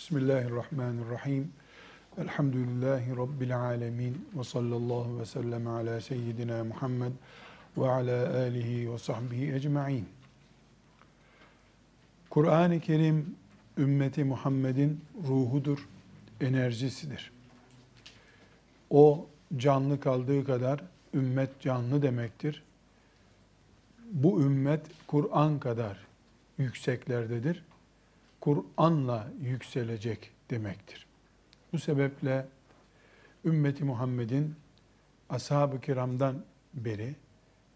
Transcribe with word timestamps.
Bismillahirrahmanirrahim. 0.00 1.52
Elhamdülillahi 2.18 3.16
Rabbil 3.16 3.58
alemin. 3.60 4.28
Ve 4.34 4.44
sallallahu 4.44 5.20
ve 5.20 5.26
sellem 5.26 5.66
ala 5.66 6.00
seyyidina 6.00 6.64
Muhammed 6.64 7.12
ve 7.76 7.88
ala 7.88 8.36
alihi 8.36 8.92
ve 8.92 8.98
sahbihi 8.98 9.54
ecma'in. 9.54 10.08
Kur'an-ı 12.30 12.80
Kerim 12.80 13.36
ümmeti 13.78 14.24
Muhammed'in 14.24 15.00
ruhudur, 15.28 15.88
enerjisidir. 16.40 17.32
O 18.90 19.26
canlı 19.56 20.00
kaldığı 20.00 20.44
kadar 20.44 20.84
ümmet 21.14 21.60
canlı 21.60 22.02
demektir. 22.02 22.62
Bu 24.12 24.42
ümmet 24.42 24.86
Kur'an 25.06 25.58
kadar 25.58 25.98
yükseklerdedir. 26.58 27.69
Kur'an'la 28.40 29.28
yükselecek 29.40 30.30
demektir. 30.50 31.06
Bu 31.72 31.78
sebeple 31.78 32.46
ümmeti 33.44 33.84
Muhammed'in 33.84 34.54
ashab-ı 35.28 35.80
kiramdan 35.80 36.44
beri 36.74 37.16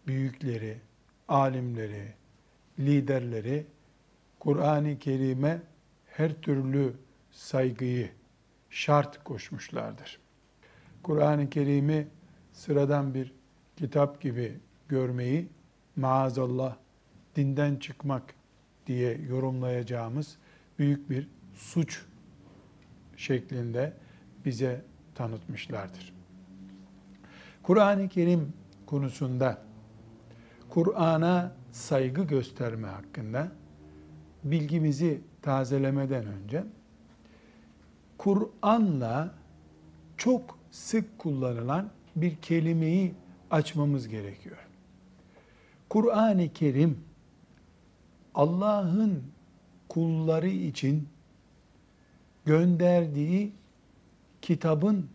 büyükleri, 0.07 0.77
alimleri, 1.27 2.13
liderleri 2.79 3.65
Kur'an-ı 4.39 4.99
Kerim'e 4.99 5.61
her 6.05 6.41
türlü 6.41 6.93
saygıyı 7.31 8.09
şart 8.69 9.23
koşmuşlardır. 9.23 10.19
Kur'an-ı 11.03 11.49
Kerim'i 11.49 12.07
sıradan 12.53 13.13
bir 13.13 13.33
kitap 13.75 14.21
gibi 14.21 14.59
görmeyi 14.89 15.49
maazallah 15.95 16.75
dinden 17.35 17.75
çıkmak 17.75 18.33
diye 18.87 19.17
yorumlayacağımız 19.29 20.37
büyük 20.79 21.09
bir 21.09 21.27
suç 21.53 22.05
şeklinde 23.17 23.93
bize 24.45 24.81
tanıtmışlardır. 25.15 26.13
Kur'an-ı 27.63 28.09
Kerim 28.09 28.53
konusunda 28.85 29.61
Kur'an'a 30.69 31.51
saygı 31.71 32.23
gösterme 32.23 32.87
hakkında 32.87 33.51
bilgimizi 34.43 35.21
tazelemeden 35.41 36.25
önce 36.25 36.63
Kur'an'la 38.17 39.35
çok 40.17 40.59
sık 40.71 41.19
kullanılan 41.19 41.89
bir 42.15 42.35
kelimeyi 42.35 43.13
açmamız 43.51 44.07
gerekiyor. 44.07 44.57
Kur'an-ı 45.89 46.53
Kerim 46.53 46.99
Allah'ın 48.35 49.23
kulları 49.95 50.47
için 50.47 51.07
gönderdiği 52.45 53.51
kitabın 54.41 55.09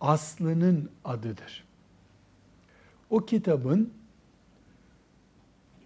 aslının 0.00 0.90
adıdır. 1.04 1.64
O 3.10 3.26
kitabın 3.26 3.92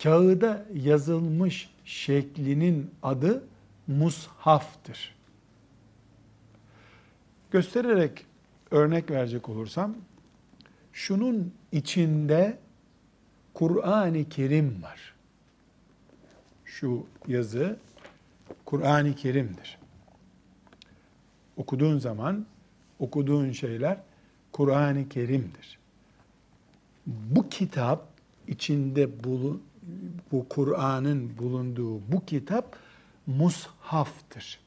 kağıda 0.03 0.67
yazılmış 0.75 1.71
şeklinin 1.85 2.91
adı 3.03 3.45
mushaftır. 3.87 5.15
Göstererek 7.51 8.27
örnek 8.71 9.11
verecek 9.11 9.49
olursam, 9.49 9.95
şunun 10.93 11.55
içinde 11.73 12.59
Kur'an-ı 13.55 14.29
Kerim 14.29 14.83
var. 14.83 15.15
Şu 16.71 17.07
yazı 17.29 17.77
Kur'an-ı 18.65 19.15
Kerim'dir. 19.15 19.79
Okuduğun 21.57 21.99
zaman 21.99 22.47
okuduğun 22.99 23.53
şeyler 23.53 23.97
Kur'an-ı 24.53 25.09
Kerim'dir. 25.09 25.79
Bu 27.07 27.49
kitap 27.49 28.09
içinde 28.49 29.25
bulu, 29.25 29.61
bu 30.33 30.49
Kur'an'ın 30.49 31.39
bulunduğu 31.39 32.13
bu 32.13 32.25
kitap 32.27 32.77
mushaftır. 33.27 34.61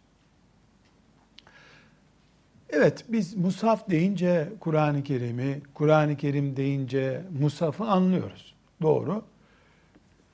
Evet 2.70 3.06
biz 3.10 3.36
mushaf 3.36 3.90
deyince 3.90 4.54
Kur'an-ı 4.60 5.04
Kerim'i, 5.04 5.62
Kur'an-ı 5.74 6.18
Kerim 6.18 6.58
deyince 6.58 7.26
mushafı 7.40 7.84
anlıyoruz. 7.84 8.54
Doğru. 8.82 9.24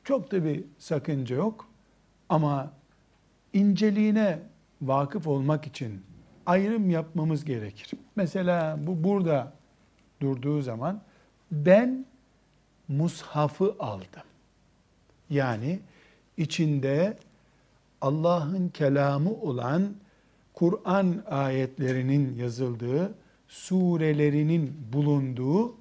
Çok 0.04 0.32
da 0.32 0.44
bir 0.44 0.64
sakınca 0.80 1.36
yok. 1.36 1.69
Ama 2.30 2.72
inceliğine 3.54 4.40
vakıf 4.82 5.28
olmak 5.28 5.68
için 5.68 6.02
ayrım 6.46 6.90
yapmamız 6.90 7.46
gerekir. 7.46 7.92
Mesela 8.16 8.80
bu 8.88 9.04
burada 9.04 9.54
durduğu 10.22 10.62
zaman 10.62 11.02
ben 11.52 12.06
mushafı 12.88 13.76
aldım. 13.80 14.24
Yani 15.30 15.80
içinde 16.38 17.18
Allah'ın 18.02 18.70
kelamı 18.70 19.34
olan 19.34 19.96
Kur'an 20.54 21.24
ayetlerinin 21.30 22.36
yazıldığı, 22.36 23.14
surelerinin 23.48 24.88
bulunduğu 24.94 25.76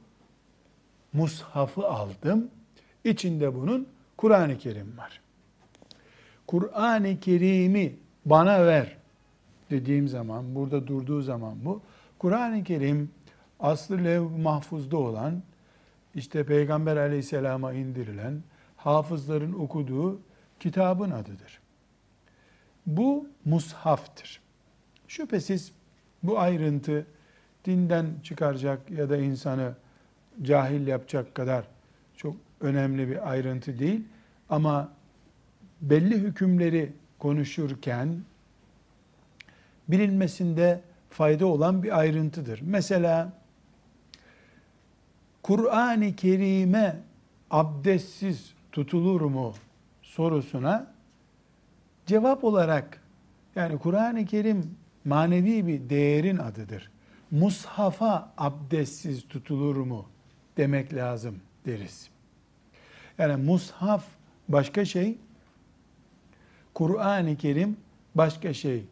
mushafı 1.12 1.88
aldım. 1.88 2.50
İçinde 3.04 3.54
bunun 3.54 3.88
Kur'an-ı 4.16 4.58
Kerim 4.58 4.98
var. 4.98 5.20
Kur'an-ı 6.48 7.20
Kerim'i 7.20 7.96
bana 8.24 8.66
ver 8.66 8.96
dediğim 9.70 10.08
zaman, 10.08 10.54
burada 10.54 10.86
durduğu 10.86 11.22
zaman 11.22 11.64
bu, 11.64 11.82
Kur'an-ı 12.18 12.64
Kerim 12.64 13.10
aslı 13.60 14.04
lev 14.04 14.22
mahfuzda 14.22 14.96
olan, 14.96 15.42
işte 16.14 16.44
Peygamber 16.44 16.96
aleyhisselama 16.96 17.72
indirilen, 17.72 18.42
hafızların 18.76 19.52
okuduğu 19.52 20.20
kitabın 20.60 21.10
adıdır. 21.10 21.60
Bu 22.86 23.28
mushaftır. 23.44 24.40
Şüphesiz 25.08 25.72
bu 26.22 26.38
ayrıntı 26.38 27.06
dinden 27.64 28.06
çıkaracak 28.22 28.90
ya 28.90 29.10
da 29.10 29.16
insanı 29.16 29.74
cahil 30.42 30.86
yapacak 30.86 31.34
kadar 31.34 31.64
çok 32.16 32.36
önemli 32.60 33.08
bir 33.08 33.30
ayrıntı 33.30 33.78
değil. 33.78 34.04
Ama 34.50 34.97
belli 35.80 36.14
hükümleri 36.14 36.92
konuşurken 37.18 38.18
bilinmesinde 39.88 40.80
fayda 41.10 41.46
olan 41.46 41.82
bir 41.82 41.98
ayrıntıdır. 41.98 42.60
Mesela 42.62 43.32
Kur'an-ı 45.42 46.16
Kerim'e 46.16 46.96
abdestsiz 47.50 48.54
tutulur 48.72 49.20
mu 49.20 49.54
sorusuna 50.02 50.92
cevap 52.06 52.44
olarak 52.44 53.02
yani 53.56 53.78
Kur'an-ı 53.78 54.24
Kerim 54.24 54.76
manevi 55.04 55.66
bir 55.66 55.90
değerin 55.90 56.36
adıdır. 56.36 56.90
Mushafa 57.30 58.32
abdestsiz 58.38 59.28
tutulur 59.28 59.76
mu 59.76 60.06
demek 60.56 60.94
lazım 60.94 61.40
deriz. 61.66 62.08
Yani 63.18 63.44
mushaf 63.44 64.04
başka 64.48 64.84
şey, 64.84 65.18
Kur'an-ı 66.78 67.36
Kerim 67.36 67.76
başka 68.14 68.54
şey 68.54 68.84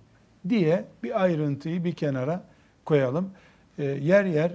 diye 0.49 0.85
bir 1.03 1.23
ayrıntıyı 1.23 1.85
bir 1.85 1.93
kenara 1.93 2.45
koyalım. 2.85 3.31
E, 3.79 3.85
yer 3.85 4.25
yer 4.25 4.53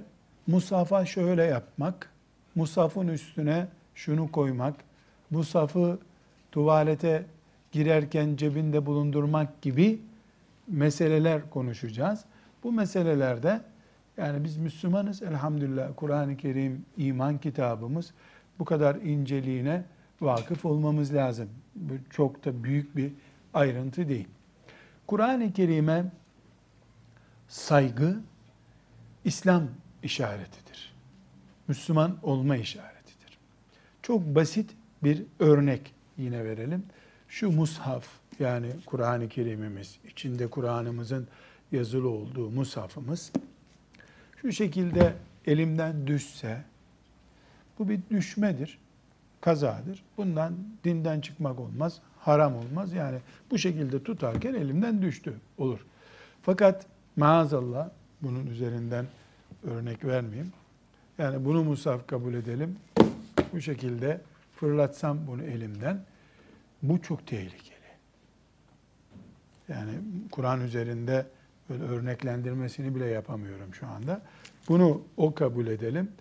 musafa 0.47 1.05
şöyle 1.05 1.43
yapmak, 1.43 2.09
musafın 2.55 3.07
üstüne 3.07 3.67
şunu 3.95 4.31
koymak, 4.31 4.75
musafı 5.29 5.99
tuvalete 6.51 7.25
girerken 7.71 8.35
cebinde 8.35 8.85
bulundurmak 8.85 9.61
gibi 9.61 10.01
meseleler 10.67 11.49
konuşacağız. 11.49 12.25
Bu 12.63 12.71
meselelerde 12.71 13.61
yani 14.17 14.43
biz 14.43 14.57
Müslümanız 14.57 15.21
elhamdülillah 15.21 15.89
Kur'an-ı 15.95 16.37
Kerim 16.37 16.85
iman 16.97 17.37
kitabımız 17.37 18.13
bu 18.59 18.65
kadar 18.65 18.95
inceliğine 18.95 19.83
vakıf 20.21 20.65
olmamız 20.65 21.13
lazım. 21.13 21.49
Bu 21.75 21.93
çok 22.09 22.45
da 22.45 22.63
büyük 22.63 22.95
bir 22.95 23.11
ayrıntı 23.53 24.09
değil. 24.09 24.27
Kur'an-ı 25.07 25.53
Kerim'e 25.53 26.05
saygı 27.47 28.17
İslam 29.25 29.67
işaretidir. 30.03 30.93
Müslüman 31.67 32.17
olma 32.23 32.57
işaretidir. 32.57 33.37
Çok 34.01 34.21
basit 34.21 34.71
bir 35.03 35.23
örnek 35.39 35.93
yine 36.17 36.45
verelim. 36.45 36.83
Şu 37.27 37.51
mushaf 37.51 38.07
yani 38.39 38.71
Kur'an-ı 38.85 39.29
Kerim'imiz, 39.29 39.97
içinde 40.11 40.47
Kur'an'ımızın 40.47 41.27
yazılı 41.71 42.09
olduğu 42.09 42.49
mushafımız 42.49 43.31
şu 44.41 44.51
şekilde 44.51 45.13
elimden 45.45 46.07
düşse 46.07 46.63
bu 47.79 47.89
bir 47.89 47.99
düşmedir, 48.09 48.77
kazadır. 49.41 50.03
Bundan 50.17 50.53
dinden 50.83 51.21
çıkmak 51.21 51.59
olmaz, 51.59 52.01
haram 52.19 52.55
olmaz. 52.55 52.93
Yani 52.93 53.17
bu 53.51 53.57
şekilde 53.57 54.03
tutarken 54.03 54.53
elimden 54.53 55.01
düştü 55.01 55.33
olur. 55.57 55.85
Fakat 56.41 56.85
maazallah 57.15 57.89
bunun 58.21 58.47
üzerinden 58.47 59.05
örnek 59.63 60.05
vermeyeyim. 60.05 60.51
Yani 61.17 61.45
bunu 61.45 61.63
musaf 61.63 62.07
kabul 62.07 62.33
edelim. 62.33 62.77
Bu 63.53 63.61
şekilde 63.61 64.21
fırlatsam 64.55 65.27
bunu 65.27 65.43
elimden. 65.43 66.03
Bu 66.83 67.01
çok 67.01 67.27
tehlikeli. 67.27 67.75
Yani 69.69 69.91
Kur'an 70.31 70.61
üzerinde 70.61 71.25
böyle 71.69 71.83
örneklendirmesini 71.83 72.95
bile 72.95 73.05
yapamıyorum 73.05 73.73
şu 73.73 73.87
anda. 73.87 74.21
Bunu 74.69 75.01
o 75.17 75.33
kabul 75.33 75.67
edelim. 75.67 76.11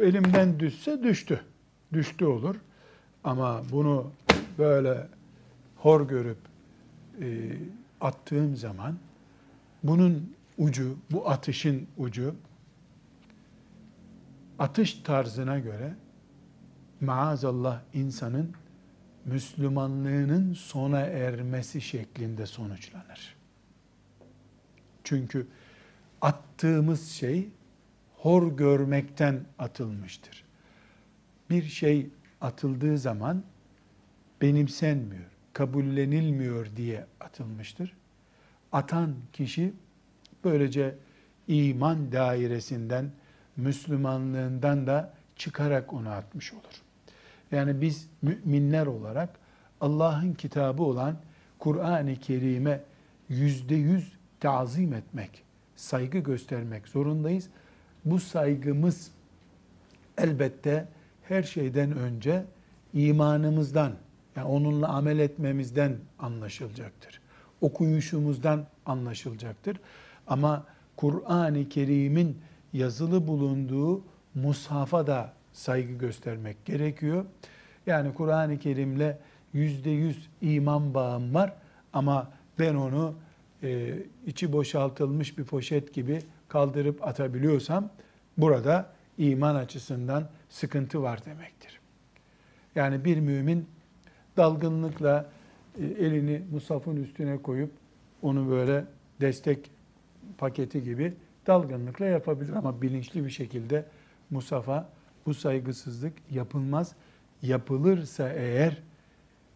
Elimden 0.00 0.60
düşse 0.60 1.02
düştü. 1.02 1.40
Düştü 1.92 2.24
olur. 2.24 2.56
Ama 3.24 3.62
bunu 3.72 4.12
böyle 4.58 5.08
hor 5.76 6.08
görüp 6.08 6.38
e, 7.20 7.52
attığım 8.00 8.56
zaman 8.56 8.98
bunun 9.82 10.34
ucu, 10.58 10.96
bu 11.10 11.30
atışın 11.30 11.86
ucu 11.98 12.34
atış 14.58 14.94
tarzına 14.94 15.58
göre 15.58 15.94
maazallah 17.00 17.80
insanın 17.94 18.54
Müslümanlığının 19.24 20.54
sona 20.54 21.00
ermesi 21.00 21.80
şeklinde 21.80 22.46
sonuçlanır. 22.46 23.36
Çünkü 25.04 25.46
attığımız 26.20 27.10
şey 27.10 27.48
hor 28.16 28.56
görmekten 28.56 29.40
atılmıştır. 29.58 30.49
Bir 31.50 31.62
şey 31.62 32.10
atıldığı 32.40 32.98
zaman 32.98 33.42
benimsenmiyor, 34.42 35.30
kabullenilmiyor 35.52 36.66
diye 36.76 37.06
atılmıştır. 37.20 37.96
Atan 38.72 39.14
kişi 39.32 39.72
böylece 40.44 40.94
iman 41.48 42.12
dairesinden, 42.12 43.10
Müslümanlığından 43.56 44.86
da 44.86 45.14
çıkarak 45.36 45.92
onu 45.92 46.08
atmış 46.08 46.52
olur. 46.52 46.82
Yani 47.52 47.80
biz 47.80 48.08
müminler 48.22 48.86
olarak 48.86 49.30
Allah'ın 49.80 50.34
kitabı 50.34 50.82
olan 50.82 51.16
Kur'an-ı 51.58 52.16
Kerim'e 52.16 52.80
yüzde 53.28 53.74
yüz 53.74 54.12
tazim 54.40 54.94
etmek, 54.94 55.42
saygı 55.76 56.18
göstermek 56.18 56.88
zorundayız. 56.88 57.48
Bu 58.04 58.20
saygımız 58.20 59.10
elbette 60.18 60.88
her 61.30 61.42
şeyden 61.42 61.96
önce 61.96 62.44
imanımızdan, 62.94 63.92
yani 64.36 64.46
onunla 64.48 64.88
amel 64.88 65.18
etmemizden 65.18 65.96
anlaşılacaktır. 66.18 67.20
Okuyuşumuzdan 67.60 68.66
anlaşılacaktır. 68.86 69.80
Ama 70.26 70.66
Kur'an-ı 70.96 71.68
Kerim'in 71.68 72.38
yazılı 72.72 73.28
bulunduğu 73.28 74.02
mushafa 74.34 75.06
da 75.06 75.32
saygı 75.52 75.92
göstermek 75.92 76.64
gerekiyor. 76.64 77.24
Yani 77.86 78.14
Kur'an-ı 78.14 78.58
Kerim'le 78.58 79.16
yüzde 79.52 79.90
yüz 79.90 80.28
iman 80.40 80.94
bağım 80.94 81.34
var 81.34 81.54
ama 81.92 82.30
ben 82.58 82.74
onu 82.74 83.14
e, 83.62 83.98
içi 84.26 84.52
boşaltılmış 84.52 85.38
bir 85.38 85.44
poşet 85.44 85.94
gibi 85.94 86.22
kaldırıp 86.48 87.06
atabiliyorsam 87.06 87.90
burada 88.38 88.99
iman 89.20 89.54
açısından 89.54 90.28
sıkıntı 90.48 91.02
var 91.02 91.24
demektir. 91.24 91.80
Yani 92.74 93.04
bir 93.04 93.20
mümin 93.20 93.66
dalgınlıkla 94.36 95.30
e, 95.80 95.84
elini 95.84 96.42
musafın 96.52 96.96
üstüne 96.96 97.42
koyup 97.42 97.70
onu 98.22 98.50
böyle 98.50 98.84
destek 99.20 99.70
paketi 100.38 100.84
gibi 100.84 101.14
dalgınlıkla 101.46 102.06
yapabilir 102.06 102.52
ama 102.52 102.82
bilinçli 102.82 103.24
bir 103.24 103.30
şekilde 103.30 103.84
musafa 104.30 104.88
bu 105.26 105.34
saygısızlık 105.34 106.12
yapılmaz. 106.30 106.94
Yapılırsa 107.42 108.28
eğer 108.28 108.82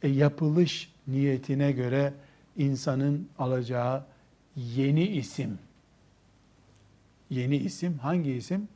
e, 0.02 0.08
yapılış 0.08 0.92
niyetine 1.06 1.72
göre 1.72 2.12
insanın 2.56 3.28
alacağı 3.38 4.04
yeni 4.56 5.06
isim. 5.06 5.58
Yeni 7.30 7.56
isim 7.56 7.98
hangi 7.98 8.32
isim? 8.32 8.68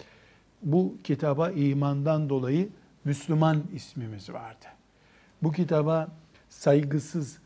Bu 0.63 0.97
kitaba 1.05 1.51
imandan 1.51 2.29
dolayı 2.29 2.69
Müslüman 3.05 3.63
ismimiz 3.75 4.31
vardı. 4.31 4.67
Bu 5.43 5.53
kitaba 5.53 6.09
saygısız 6.49 7.39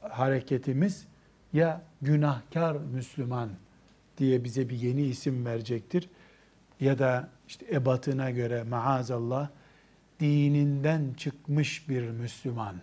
hareketimiz 0.00 1.06
ya 1.52 1.82
günahkar 2.02 2.76
Müslüman 2.76 3.50
diye 4.18 4.44
bize 4.44 4.68
bir 4.68 4.76
yeni 4.76 5.02
isim 5.02 5.46
verecektir 5.46 6.08
ya 6.80 6.98
da 6.98 7.28
işte 7.48 7.66
ebatına 7.74 8.30
göre 8.30 8.62
maazallah 8.62 9.48
dininden 10.20 11.14
çıkmış 11.16 11.88
bir 11.88 12.10
Müslüman 12.10 12.76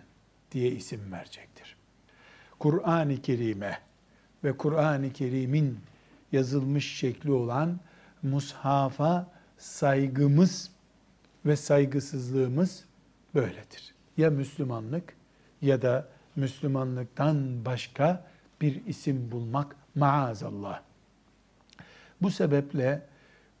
diye 0.52 0.70
isim 0.70 1.12
verecektir. 1.12 1.76
Kur'an-ı 2.58 3.22
Kerim'e 3.22 3.78
ve 4.44 4.56
Kur'an-ı 4.56 5.12
Kerim'in 5.12 5.78
yazılmış 6.32 6.96
şekli 6.96 7.32
olan 7.32 7.80
mushafa 8.22 9.31
saygımız 9.62 10.70
ve 11.46 11.56
saygısızlığımız 11.56 12.84
böyledir. 13.34 13.94
Ya 14.16 14.30
Müslümanlık 14.30 15.14
ya 15.62 15.82
da 15.82 16.08
Müslümanlıktan 16.36 17.64
başka 17.64 18.24
bir 18.60 18.86
isim 18.86 19.32
bulmak 19.32 19.76
maazallah. 19.94 20.80
Bu 22.22 22.30
sebeple 22.30 23.02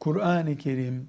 Kur'an-ı 0.00 0.56
Kerim, 0.56 1.08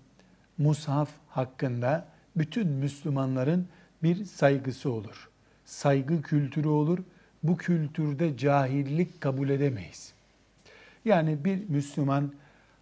mushaf 0.58 1.10
hakkında 1.30 2.08
bütün 2.36 2.68
Müslümanların 2.68 3.68
bir 4.04 4.26
saygısı 4.26 4.92
olur. 4.92 5.30
Saygı 5.66 6.22
kültürü 6.22 6.68
olur. 6.68 7.00
Bu 7.44 7.58
kültürde 7.58 8.38
cahillik 8.38 9.22
kabul 9.22 9.50
edemeyiz. 9.50 10.14
Yani 11.06 11.46
bir 11.46 11.70
Müslüman 11.70 12.34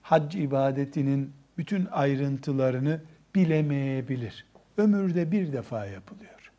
hac 0.01 0.35
ibadetinin 0.35 1.40
bütün 1.57 1.85
ayrıntılarını 1.85 3.01
bilemeyebilir. 3.35 4.45
Ömürde 4.77 5.31
bir 5.31 5.53
defa 5.53 5.85
yapılıyor. 5.85 6.51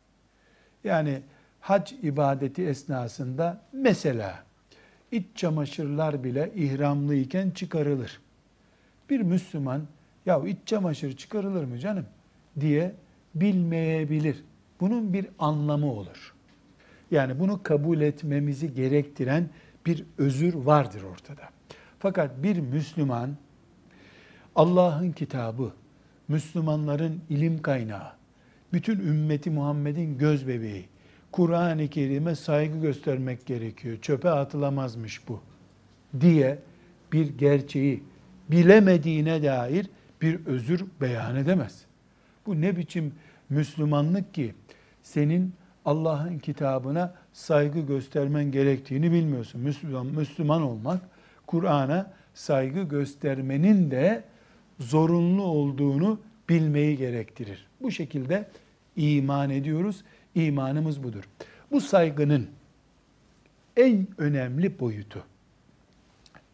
Yani 0.83 1.21
hac 1.61 1.91
ibadeti 1.91 2.67
esnasında 2.67 3.61
mesela 3.73 4.43
iç 5.11 5.25
çamaşırlar 5.35 6.23
bile 6.23 6.51
ihramlıyken 6.55 7.49
çıkarılır. 7.49 8.19
Bir 9.09 9.21
Müslüman 9.21 9.81
ya 10.25 10.41
iç 10.47 10.57
çamaşır 10.65 11.17
çıkarılır 11.17 11.63
mı 11.63 11.79
canım 11.79 12.05
diye 12.59 12.95
bilmeyebilir. 13.35 14.43
Bunun 14.79 15.13
bir 15.13 15.27
anlamı 15.39 15.91
olur. 15.91 16.33
Yani 17.11 17.39
bunu 17.39 17.63
kabul 17.63 18.01
etmemizi 18.01 18.73
gerektiren 18.73 19.49
bir 19.85 20.05
özür 20.17 20.53
vardır 20.53 21.03
ortada. 21.03 21.49
Fakat 21.99 22.43
bir 22.43 22.59
Müslüman 22.59 23.29
Allah'ın 24.55 25.11
kitabı, 25.11 25.71
Müslümanların 26.27 27.21
ilim 27.29 27.61
kaynağı, 27.61 28.11
bütün 28.73 28.99
ümmeti 28.99 29.49
Muhammed'in 29.49 30.17
göz 30.17 30.47
bebeği, 30.47 30.85
Kur'an-ı 31.31 31.87
Kerim'e 31.87 32.35
saygı 32.35 32.79
göstermek 32.79 33.45
gerekiyor. 33.45 33.97
Çöpe 34.01 34.29
atılamazmış 34.29 35.27
bu 35.27 35.41
diye 36.21 36.59
bir 37.13 37.37
gerçeği 37.37 38.03
bilemediğine 38.51 39.43
dair 39.43 39.89
bir 40.21 40.45
özür 40.45 40.85
beyan 41.01 41.35
edemez. 41.35 41.85
Bu 42.45 42.61
ne 42.61 42.77
biçim 42.77 43.13
Müslümanlık 43.49 44.33
ki 44.33 44.53
senin 45.03 45.53
Allah'ın 45.85 46.39
kitabına 46.39 47.13
saygı 47.33 47.79
göstermen 47.79 48.51
gerektiğini 48.51 49.11
bilmiyorsun. 49.11 49.61
Müslüman, 49.61 50.05
Müslüman 50.05 50.61
olmak 50.61 51.01
Kur'an'a 51.47 52.11
saygı 52.33 52.81
göstermenin 52.81 53.91
de 53.91 54.23
zorunlu 54.79 55.43
olduğunu 55.43 56.19
bilmeyi 56.49 56.97
gerektirir. 56.97 57.67
Bu 57.81 57.91
şekilde 57.91 58.49
iman 58.95 59.49
ediyoruz. 59.49 60.03
İmanımız 60.35 61.03
budur. 61.03 61.23
Bu 61.71 61.81
saygının 61.81 62.49
en 63.77 64.07
önemli 64.17 64.79
boyutu 64.79 65.23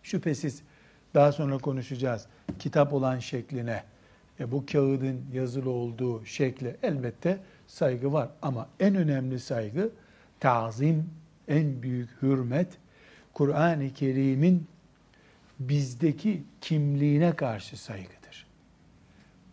şüphesiz 0.04 0.62
daha 1.14 1.32
sonra 1.32 1.58
konuşacağız. 1.58 2.26
Kitap 2.60 2.94
olan 2.94 3.20
şekline, 3.20 3.84
e, 4.40 4.52
bu 4.52 4.66
kağıdın 4.66 5.22
yazılı 5.34 5.70
olduğu 5.70 6.26
şekle 6.26 6.78
elbette 6.84 7.40
saygı 7.68 8.14
var. 8.14 8.30
Ama 8.42 8.70
en 8.80 8.96
önemli 8.96 9.40
saygı 9.40 9.90
tazim, 10.40 11.10
en 11.48 11.82
büyük 11.82 12.10
hürmet 12.22 12.68
Kur'an-ı 13.34 13.94
Kerim'in 13.94 14.68
bizdeki 15.60 16.44
kimliğine 16.62 17.36
karşı 17.36 17.78
saygıdır. 17.78 18.48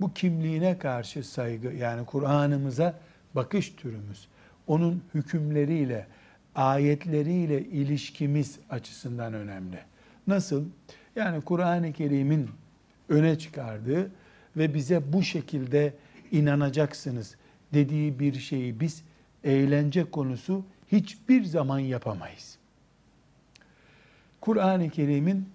Bu 0.00 0.14
kimliğine 0.14 0.78
karşı 0.78 1.25
saygı 1.25 1.68
yani 1.68 2.06
Kur'an'ımıza 2.06 2.98
bakış 3.34 3.70
türümüz, 3.70 4.28
onun 4.66 5.02
hükümleriyle, 5.14 6.06
ayetleriyle 6.54 7.60
ilişkimiz 7.64 8.58
açısından 8.70 9.34
önemli. 9.34 9.78
Nasıl? 10.26 10.64
Yani 11.16 11.40
Kur'an-ı 11.40 11.92
Kerim'in 11.92 12.50
öne 13.08 13.38
çıkardığı 13.38 14.10
ve 14.56 14.75
bize 14.75 15.12
bu 15.12 15.22
şekilde 15.22 15.94
inanacaksınız 16.32 17.36
dediği 17.75 18.18
bir 18.18 18.34
şeyi 18.34 18.80
biz 18.80 19.02
eğlence 19.44 20.04
konusu 20.04 20.64
hiçbir 20.92 21.44
zaman 21.44 21.78
yapamayız. 21.78 22.58
Kur'an-ı 24.40 24.90
Kerim'in 24.90 25.48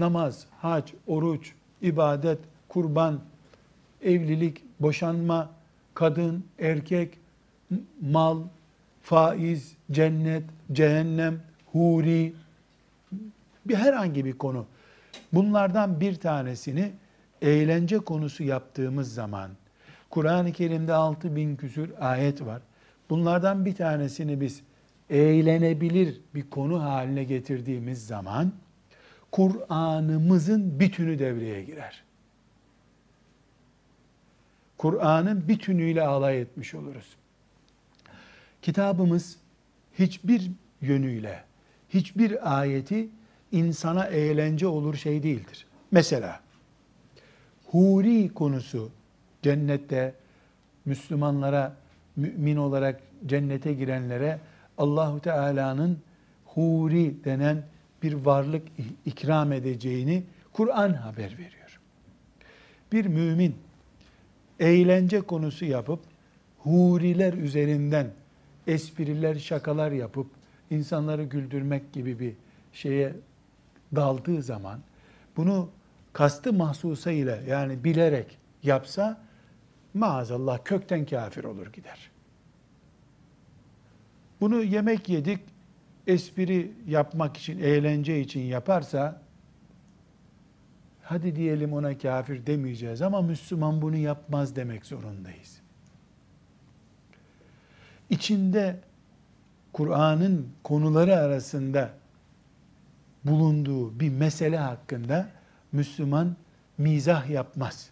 namaz, 0.00 0.46
hac, 0.58 0.90
oruç, 1.06 1.52
ibadet, 1.82 2.38
kurban, 2.68 3.20
evlilik, 4.02 4.64
boşanma, 4.80 5.50
kadın, 5.94 6.44
erkek, 6.58 7.18
mal, 8.00 8.42
faiz, 9.02 9.76
cennet, 9.90 10.44
cehennem, 10.72 11.40
huri, 11.72 12.34
bir 13.66 13.74
herhangi 13.74 14.24
bir 14.24 14.32
konu. 14.32 14.66
Bunlardan 15.32 16.00
bir 16.00 16.14
tanesini 16.14 16.92
eğlence 17.42 17.98
konusu 17.98 18.44
yaptığımız 18.44 19.14
zaman, 19.14 19.50
Kur'an-ı 20.10 20.52
Kerim'de 20.52 20.92
6 20.92 21.36
bin 21.36 21.56
küsür 21.56 21.90
ayet 22.00 22.46
var. 22.46 22.62
Bunlardan 23.10 23.64
bir 23.64 23.74
tanesini 23.74 24.40
biz 24.40 24.62
eğlenebilir 25.10 26.20
bir 26.34 26.50
konu 26.50 26.82
haline 26.82 27.24
getirdiğimiz 27.24 28.06
zaman, 28.06 28.52
Kur'an'ımızın 29.30 30.80
bütünü 30.80 31.18
devreye 31.18 31.62
girer. 31.62 32.02
Kur'an'ın 34.78 35.48
bütünüyle 35.48 36.02
alay 36.02 36.40
etmiş 36.40 36.74
oluruz. 36.74 37.16
Kitabımız 38.62 39.36
hiçbir 39.98 40.50
yönüyle, 40.80 41.44
hiçbir 41.88 42.58
ayeti 42.58 43.08
insana 43.52 44.04
eğlence 44.06 44.66
olur 44.66 44.94
şey 44.94 45.22
değildir. 45.22 45.66
Mesela 45.90 46.40
huri 47.66 48.34
konusu 48.34 48.90
cennette 49.42 50.14
Müslümanlara 50.84 51.76
mümin 52.16 52.56
olarak 52.56 53.00
cennete 53.26 53.72
girenlere 53.72 54.38
Allahu 54.78 55.20
Teala'nın 55.20 55.98
huri 56.46 57.24
denen 57.24 57.62
bir 58.02 58.12
varlık 58.12 58.68
ikram 59.06 59.52
edeceğini 59.52 60.22
Kur'an 60.52 60.92
haber 60.92 61.32
veriyor. 61.32 61.80
Bir 62.92 63.06
mümin 63.06 63.56
eğlence 64.60 65.20
konusu 65.20 65.64
yapıp 65.64 66.00
huriler 66.58 67.32
üzerinden 67.32 68.10
espriler, 68.66 69.34
şakalar 69.34 69.92
yapıp 69.92 70.26
insanları 70.70 71.24
güldürmek 71.24 71.92
gibi 71.92 72.18
bir 72.18 72.34
şeye 72.72 73.14
daldığı 73.96 74.42
zaman 74.42 74.80
bunu 75.36 75.70
kastı 76.12 76.52
mahsusa 76.52 77.10
ile 77.10 77.42
yani 77.48 77.84
bilerek 77.84 78.38
yapsa 78.62 79.20
maazallah 79.94 80.58
kökten 80.64 81.06
kafir 81.06 81.44
olur 81.44 81.66
gider. 81.72 82.10
Bunu 84.40 84.62
yemek 84.62 85.08
yedik, 85.08 85.40
espri 86.08 86.72
yapmak 86.86 87.36
için, 87.36 87.58
eğlence 87.58 88.20
için 88.20 88.40
yaparsa 88.40 89.22
hadi 91.02 91.36
diyelim 91.36 91.72
ona 91.72 91.98
kafir 91.98 92.46
demeyeceğiz 92.46 93.02
ama 93.02 93.22
Müslüman 93.22 93.82
bunu 93.82 93.96
yapmaz 93.96 94.56
demek 94.56 94.86
zorundayız. 94.86 95.60
İçinde 98.10 98.80
Kur'an'ın 99.72 100.48
konuları 100.62 101.16
arasında 101.16 101.90
bulunduğu 103.24 104.00
bir 104.00 104.10
mesele 104.10 104.58
hakkında 104.58 105.28
Müslüman 105.72 106.36
mizah 106.78 107.30
yapmaz. 107.30 107.90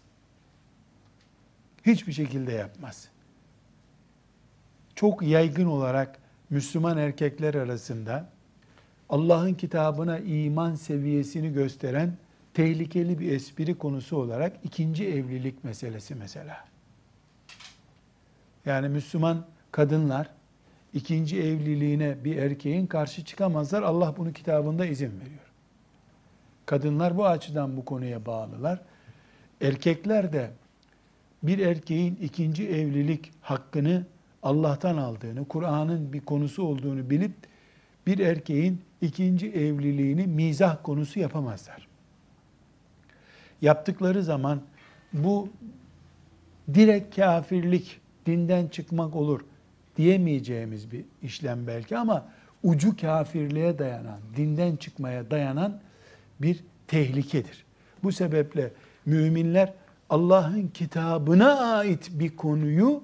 Hiçbir 1.85 2.13
şekilde 2.13 2.51
yapmaz. 2.51 3.07
Çok 4.95 5.21
yaygın 5.21 5.65
olarak 5.65 6.19
Müslüman 6.49 6.97
erkekler 6.97 7.53
arasında 7.53 8.29
Allah'ın 9.09 9.53
kitabına 9.53 10.19
iman 10.19 10.75
seviyesini 10.75 11.53
gösteren 11.53 12.17
tehlikeli 12.53 13.19
bir 13.19 13.31
espri 13.31 13.77
konusu 13.77 14.17
olarak 14.17 14.53
ikinci 14.63 15.07
evlilik 15.07 15.63
meselesi 15.63 16.15
mesela. 16.15 16.65
Yani 18.65 18.89
Müslüman 18.89 19.45
kadınlar 19.71 20.29
ikinci 20.93 21.41
evliliğine 21.41 22.23
bir 22.23 22.37
erkeğin 22.37 22.87
karşı 22.87 23.25
çıkamazlar. 23.25 23.83
Allah 23.83 24.13
bunu 24.17 24.33
kitabında 24.33 24.85
izin 24.85 25.19
veriyor. 25.21 25.51
Kadınlar 26.65 27.17
bu 27.17 27.25
açıdan 27.25 27.77
bu 27.77 27.85
konuya 27.85 28.25
bağlılar. 28.25 28.81
Erkekler 29.61 30.33
de 30.33 30.51
bir 31.43 31.59
erkeğin 31.59 32.15
ikinci 32.15 32.69
evlilik 32.69 33.31
hakkını 33.41 34.05
Allah'tan 34.43 34.97
aldığını, 34.97 35.47
Kur'an'ın 35.47 36.13
bir 36.13 36.21
konusu 36.21 36.63
olduğunu 36.63 37.09
bilip 37.09 37.33
bir 38.07 38.19
erkeğin 38.19 38.81
ikinci 39.01 39.51
evliliğini 39.51 40.27
mizah 40.27 40.77
konusu 40.83 41.19
yapamazlar. 41.19 41.87
Yaptıkları 43.61 44.23
zaman 44.23 44.61
bu 45.13 45.49
direkt 46.73 47.15
kafirlik, 47.15 47.99
dinden 48.25 48.67
çıkmak 48.67 49.15
olur 49.15 49.41
diyemeyeceğimiz 49.97 50.91
bir 50.91 51.05
işlem 51.23 51.67
belki 51.67 51.97
ama 51.97 52.27
ucu 52.63 52.97
kafirliğe 52.97 53.79
dayanan, 53.79 54.19
dinden 54.35 54.75
çıkmaya 54.75 55.31
dayanan 55.31 55.79
bir 56.41 56.63
tehlikedir. 56.87 57.65
Bu 58.03 58.11
sebeple 58.11 58.71
müminler 59.05 59.73
Allah'ın 60.09 60.67
kitabına 60.67 61.59
ait 61.59 62.09
bir 62.11 62.35
konuyu 62.35 63.03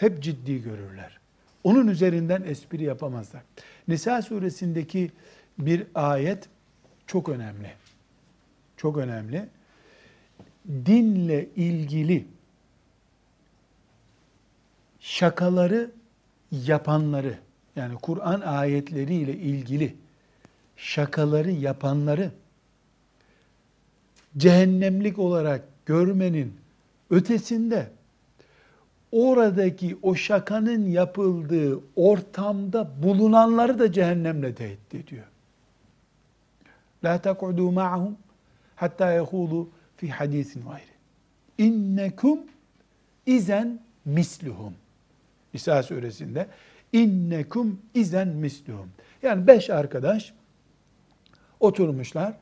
hep 0.00 0.22
ciddi 0.22 0.62
görürler. 0.62 1.18
Onun 1.64 1.88
üzerinden 1.88 2.42
espri 2.42 2.82
yapamazlar. 2.84 3.42
Nisa 3.88 4.22
suresindeki 4.22 5.10
bir 5.58 5.86
ayet 5.94 6.48
çok 7.06 7.28
önemli. 7.28 7.72
Çok 8.76 8.96
önemli. 8.96 9.48
Dinle 10.68 11.48
ilgili 11.56 12.26
şakaları 15.00 15.90
yapanları 16.52 17.38
yani 17.76 17.94
Kur'an 17.94 18.40
ayetleriyle 18.40 19.36
ilgili 19.36 19.96
şakaları 20.76 21.50
yapanları 21.50 22.30
cehennemlik 24.36 25.18
olarak 25.18 25.64
görmenin 25.86 26.54
ötesinde 27.10 27.90
oradaki 29.12 29.98
o 30.02 30.14
şakanın 30.14 30.86
yapıldığı 30.86 31.80
ortamda 31.96 32.90
bulunanları 33.02 33.78
da 33.78 33.92
cehennemle 33.92 34.54
tehdit 34.54 34.94
ediyor. 34.94 35.24
La 37.04 37.18
takudu 37.22 37.72
ma'hum 37.72 38.16
hatta 38.76 39.12
yehulu 39.12 39.68
fi 39.96 40.10
hadisin 40.10 40.62
gayri. 40.62 40.90
İnnekum 41.58 42.40
izen 43.26 43.80
misluhum. 44.04 44.74
İsa 45.52 45.82
suresinde 45.82 46.46
innekum 46.92 47.80
izen 47.94 48.28
misluhum. 48.28 48.88
Yani 49.22 49.46
beş 49.46 49.70
arkadaş 49.70 50.32
oturmuşlar. 51.60 52.34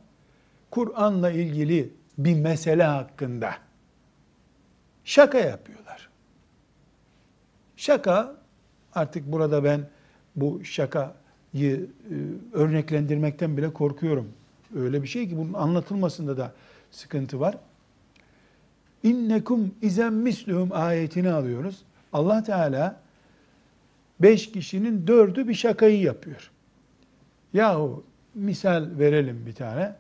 Kur'an'la 0.70 1.30
ilgili 1.30 1.92
bir 2.18 2.34
mesele 2.34 2.84
hakkında 2.84 3.54
şaka 5.04 5.38
yapıyorlar. 5.38 5.77
Şaka 7.78 8.36
artık 8.94 9.32
burada 9.32 9.64
ben 9.64 9.80
bu 10.36 10.64
şakayı 10.64 11.12
e, 11.54 11.86
örneklendirmekten 12.52 13.56
bile 13.56 13.72
korkuyorum. 13.72 14.28
Öyle 14.76 15.02
bir 15.02 15.08
şey 15.08 15.28
ki 15.28 15.36
bunun 15.38 15.52
anlatılmasında 15.52 16.36
da 16.36 16.52
sıkıntı 16.90 17.40
var. 17.40 17.58
İnnekum 19.02 19.74
izen 19.82 20.12
misluhum 20.12 20.68
ayetini 20.72 21.30
alıyoruz. 21.30 21.82
Allah 22.12 22.42
Teala 22.42 23.00
beş 24.20 24.52
kişinin 24.52 25.06
dördü 25.06 25.48
bir 25.48 25.54
şakayı 25.54 26.00
yapıyor. 26.00 26.50
Yahu 27.52 28.04
misal 28.34 28.88
verelim 28.98 29.46
bir 29.46 29.54
tane. 29.54 29.96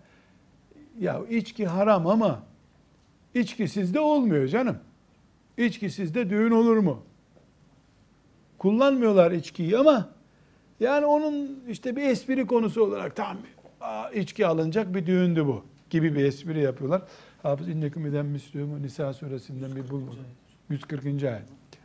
Ya 1.00 1.20
içki 1.30 1.66
haram 1.66 2.06
ama 2.06 2.42
içkisiz 3.34 3.94
de 3.94 4.00
olmuyor 4.00 4.48
canım. 4.48 4.78
İçkisiz 5.56 6.14
de 6.14 6.30
düğün 6.30 6.50
olur 6.50 6.76
mu? 6.76 7.02
Kullanmıyorlar 8.58 9.32
içkiyi 9.32 9.78
ama 9.78 10.08
yani 10.80 11.06
onun 11.06 11.64
işte 11.68 11.96
bir 11.96 12.02
espri 12.02 12.46
konusu 12.46 12.82
olarak 12.82 13.16
tam 13.16 13.36
içki 14.14 14.46
alınacak 14.46 14.94
bir 14.94 15.06
düğündü 15.06 15.46
bu 15.46 15.64
gibi 15.90 16.14
bir 16.14 16.24
espri 16.24 16.62
yapıyorlar. 16.62 17.02
Hafız 17.42 17.68
inneküm 17.68 18.06
eden 18.06 18.26
Müslüman 18.26 18.82
Nisa 18.82 19.12
suresinden 19.12 19.76
bir 19.76 19.90
bulma. 19.90 20.12
140. 20.70 21.06
ayet. 21.06 21.42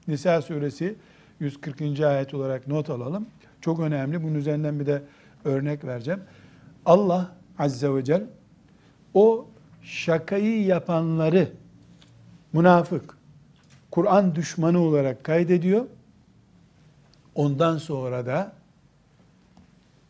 Nisa 0.07 0.41
suresi 0.41 0.95
140. 1.39 1.99
ayet 1.99 2.33
olarak 2.33 2.67
not 2.67 2.89
alalım. 2.89 3.27
Çok 3.61 3.79
önemli. 3.79 4.23
Bunun 4.23 4.35
üzerinden 4.35 4.79
bir 4.79 4.85
de 4.85 5.01
örnek 5.45 5.85
vereceğim. 5.85 6.19
Allah 6.85 7.35
Azze 7.59 7.95
ve 7.95 8.03
Celle 8.03 8.25
o 9.13 9.47
şakayı 9.83 10.65
yapanları 10.65 11.47
münafık, 12.53 13.17
Kur'an 13.91 14.35
düşmanı 14.35 14.79
olarak 14.79 15.23
kaydediyor. 15.23 15.85
Ondan 17.35 17.77
sonra 17.77 18.25
da 18.25 18.53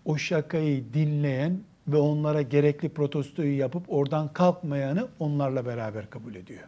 o 0.05 0.17
şakayı 0.17 0.93
dinleyen 0.93 1.59
ve 1.87 1.97
onlara 1.97 2.41
gerekli 2.41 2.89
protestoyu 2.89 3.57
yapıp 3.57 3.83
oradan 3.87 4.33
kalkmayanı 4.33 5.07
onlarla 5.19 5.65
beraber 5.65 6.09
kabul 6.09 6.35
ediyor. 6.35 6.63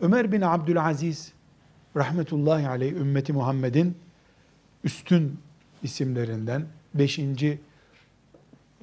Ömer 0.00 0.32
bin 0.32 0.40
Abdülaziz 0.40 1.32
rahmetullahi 1.96 2.68
aleyh 2.68 2.92
ümmeti 2.92 3.32
Muhammed'in 3.32 3.96
üstün 4.84 5.38
isimlerinden 5.82 6.66
5. 6.94 7.20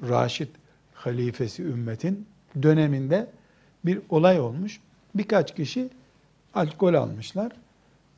Raşid 0.02 0.48
halifesi 0.94 1.62
ümmetin 1.62 2.26
döneminde 2.62 3.30
bir 3.84 4.00
olay 4.10 4.40
olmuş. 4.40 4.80
Birkaç 5.14 5.54
kişi 5.54 5.90
alkol 6.54 6.94
almışlar. 6.94 7.52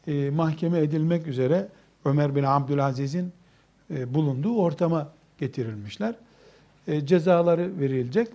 E, 0.07 0.31
mahkeme 0.31 0.79
edilmek 0.79 1.27
üzere 1.27 1.69
Ömer 2.05 2.37
bin 2.37 2.43
Abdülaziz'in 2.43 3.33
e, 3.91 4.15
bulunduğu 4.15 4.57
ortama 4.57 5.13
getirilmişler. 5.39 6.15
E, 6.89 7.07
cezaları 7.07 7.81
verilecek. 7.81 8.29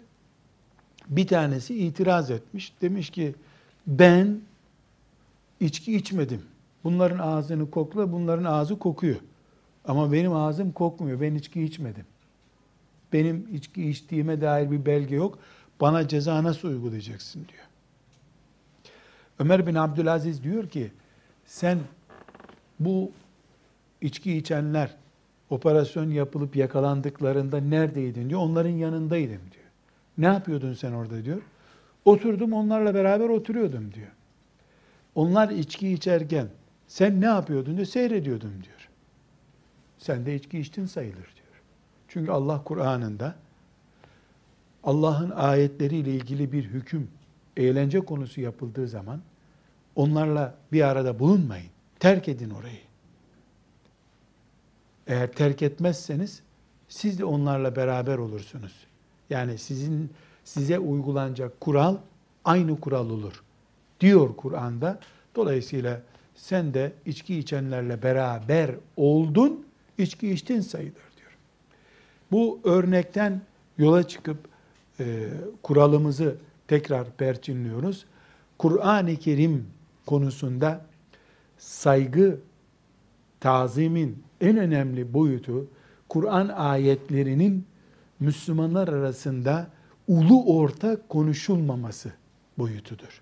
Bir 1.08 1.28
tanesi 1.28 1.76
itiraz 1.76 2.32
etmiş. 2.32 2.74
Demiş 2.82 3.10
ki 3.10 3.36
ben 3.88 4.40
içki 5.60 5.96
içmedim. 5.96 6.42
Bunların 6.84 7.20
ağzını 7.20 7.72
kokla, 7.72 8.12
bunların 8.12 8.44
ağzı 8.44 8.80
kokuyor. 8.80 9.20
Ama 9.86 10.12
benim 10.12 10.34
ağzım 10.34 10.72
kokmuyor. 10.72 11.22
Ben 11.22 11.36
içki 11.36 11.64
içmedim. 11.64 12.06
Benim 13.14 13.48
içki 13.54 13.90
içtiğime 13.90 14.42
dair 14.42 14.72
bir 14.72 14.86
belge 14.86 15.16
yok. 15.16 15.40
Bana 15.82 16.08
ceza 16.08 16.44
nasıl 16.44 16.68
uygulayacaksın 16.68 17.40
diyor. 17.40 17.64
Ömer 19.40 19.68
bin 19.68 19.76
Abdülaziz 19.76 20.44
diyor 20.44 20.70
ki 20.70 20.92
sen 21.50 21.80
bu 22.80 23.12
içki 24.02 24.38
içenler 24.38 24.96
operasyon 25.50 26.12
yapılıp 26.12 26.56
yakalandıklarında 26.56 27.58
neredeydin 27.58 28.30
diyor. 28.30 28.42
Onların 28.42 28.70
yanındaydım 28.70 29.42
diyor. 29.52 29.66
Ne 30.18 30.26
yapıyordun 30.26 30.74
sen 30.74 30.92
orada 30.92 31.26
diyor. 31.26 31.42
Oturdum 32.06 32.54
onlarla 32.54 32.94
beraber 32.94 33.30
oturuyordum 33.30 33.94
diyor. 33.94 34.12
Onlar 35.16 35.50
içki 35.50 35.94
içerken 35.94 36.48
sen 36.88 37.22
ne 37.22 37.26
yapıyordun 37.26 37.76
diyor. 37.76 37.88
Seyrediyordum 37.88 38.54
diyor. 38.64 38.90
Sen 39.98 40.26
de 40.26 40.36
içki 40.36 40.60
içtin 40.60 40.86
sayılır 40.86 41.16
diyor. 41.16 41.62
Çünkü 42.08 42.32
Allah 42.32 42.64
Kur'an'ında 42.64 43.36
Allah'ın 44.84 45.30
ayetleriyle 45.30 46.12
ilgili 46.12 46.52
bir 46.52 46.64
hüküm, 46.64 47.08
eğlence 47.58 48.00
konusu 48.00 48.42
yapıldığı 48.42 48.88
zaman 48.88 49.22
onlarla 50.00 50.56
bir 50.72 50.82
arada 50.82 51.20
bulunmayın. 51.20 51.70
Terk 52.00 52.28
edin 52.28 52.50
orayı. 52.50 52.80
Eğer 55.08 55.32
terk 55.32 55.62
etmezseniz 55.62 56.42
siz 56.90 57.20
de 57.20 57.26
onlarla 57.26 57.76
beraber 57.76 58.18
olursunuz. 58.18 58.74
Yani 59.30 59.58
sizin 59.58 60.10
size 60.44 60.80
uygulanacak 60.80 61.62
kural 61.62 61.98
aynı 62.46 62.80
kural 62.80 63.10
olur. 63.10 63.44
Diyor 64.00 64.36
Kur'an'da. 64.36 65.00
Dolayısıyla 65.36 66.02
sen 66.36 66.74
de 66.74 66.92
içki 67.06 67.38
içenlerle 67.38 68.04
beraber 68.04 68.72
oldun, 68.98 69.66
içki 69.98 70.32
içtin 70.32 70.62
sayılır 70.62 70.94
diyor. 70.94 71.32
Bu 72.32 72.60
örnekten 72.64 73.42
yola 73.78 74.08
çıkıp 74.08 74.38
e, 75.00 75.30
kuralımızı 75.64 76.36
tekrar 76.68 77.12
perçinliyoruz. 77.12 78.06
Kur'an-ı 78.58 79.16
Kerim 79.16 79.79
konusunda 80.10 80.82
saygı, 81.58 82.40
tazimin 83.40 84.24
en 84.42 84.58
önemli 84.58 85.14
boyutu 85.14 85.68
Kur'an 86.10 86.48
ayetlerinin 86.48 87.66
Müslümanlar 88.20 88.88
arasında 88.88 89.68
ulu 90.08 90.58
orta 90.58 90.98
konuşulmaması 91.08 92.12
boyutudur. 92.58 93.22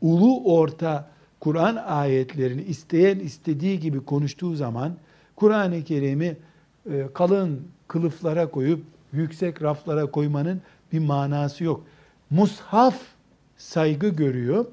Ulu 0.00 0.44
orta 0.44 1.10
Kur'an 1.40 1.76
ayetlerini 1.76 2.62
isteyen 2.62 3.18
istediği 3.18 3.80
gibi 3.80 4.04
konuştuğu 4.04 4.54
zaman 4.54 4.96
Kur'an-ı 5.36 5.84
Kerim'i 5.84 6.36
e, 6.90 7.08
kalın 7.14 7.68
kılıflara 7.88 8.50
koyup 8.50 8.84
yüksek 9.12 9.62
raflara 9.62 10.10
koymanın 10.10 10.62
bir 10.92 10.98
manası 10.98 11.64
yok. 11.64 11.84
Mushaf 12.30 12.96
saygı 13.56 14.08
görüyor. 14.08 14.66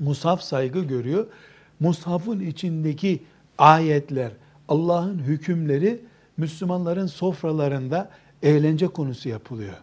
Mushaf 0.00 0.42
saygı 0.42 0.80
görüyor. 0.80 1.26
Mushafın 1.80 2.40
içindeki 2.40 3.22
ayetler, 3.58 4.32
Allah'ın 4.68 5.18
hükümleri 5.18 6.00
Müslümanların 6.36 7.06
sofralarında 7.06 8.10
eğlence 8.42 8.88
konusu 8.88 9.28
yapılıyor. 9.28 9.74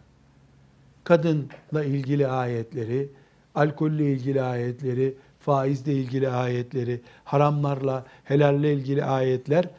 Kadınla 1.03 1.83
ilgili 1.83 2.27
ayetleri, 2.27 3.09
alkolle 3.55 4.11
ilgili 4.11 4.41
ayetleri, 4.41 5.13
faizle 5.39 5.93
ilgili 5.93 6.29
ayetleri, 6.29 7.01
haramlarla, 7.23 8.05
helalle 8.23 8.73
ilgili 8.73 9.03
ayetler 9.03 9.69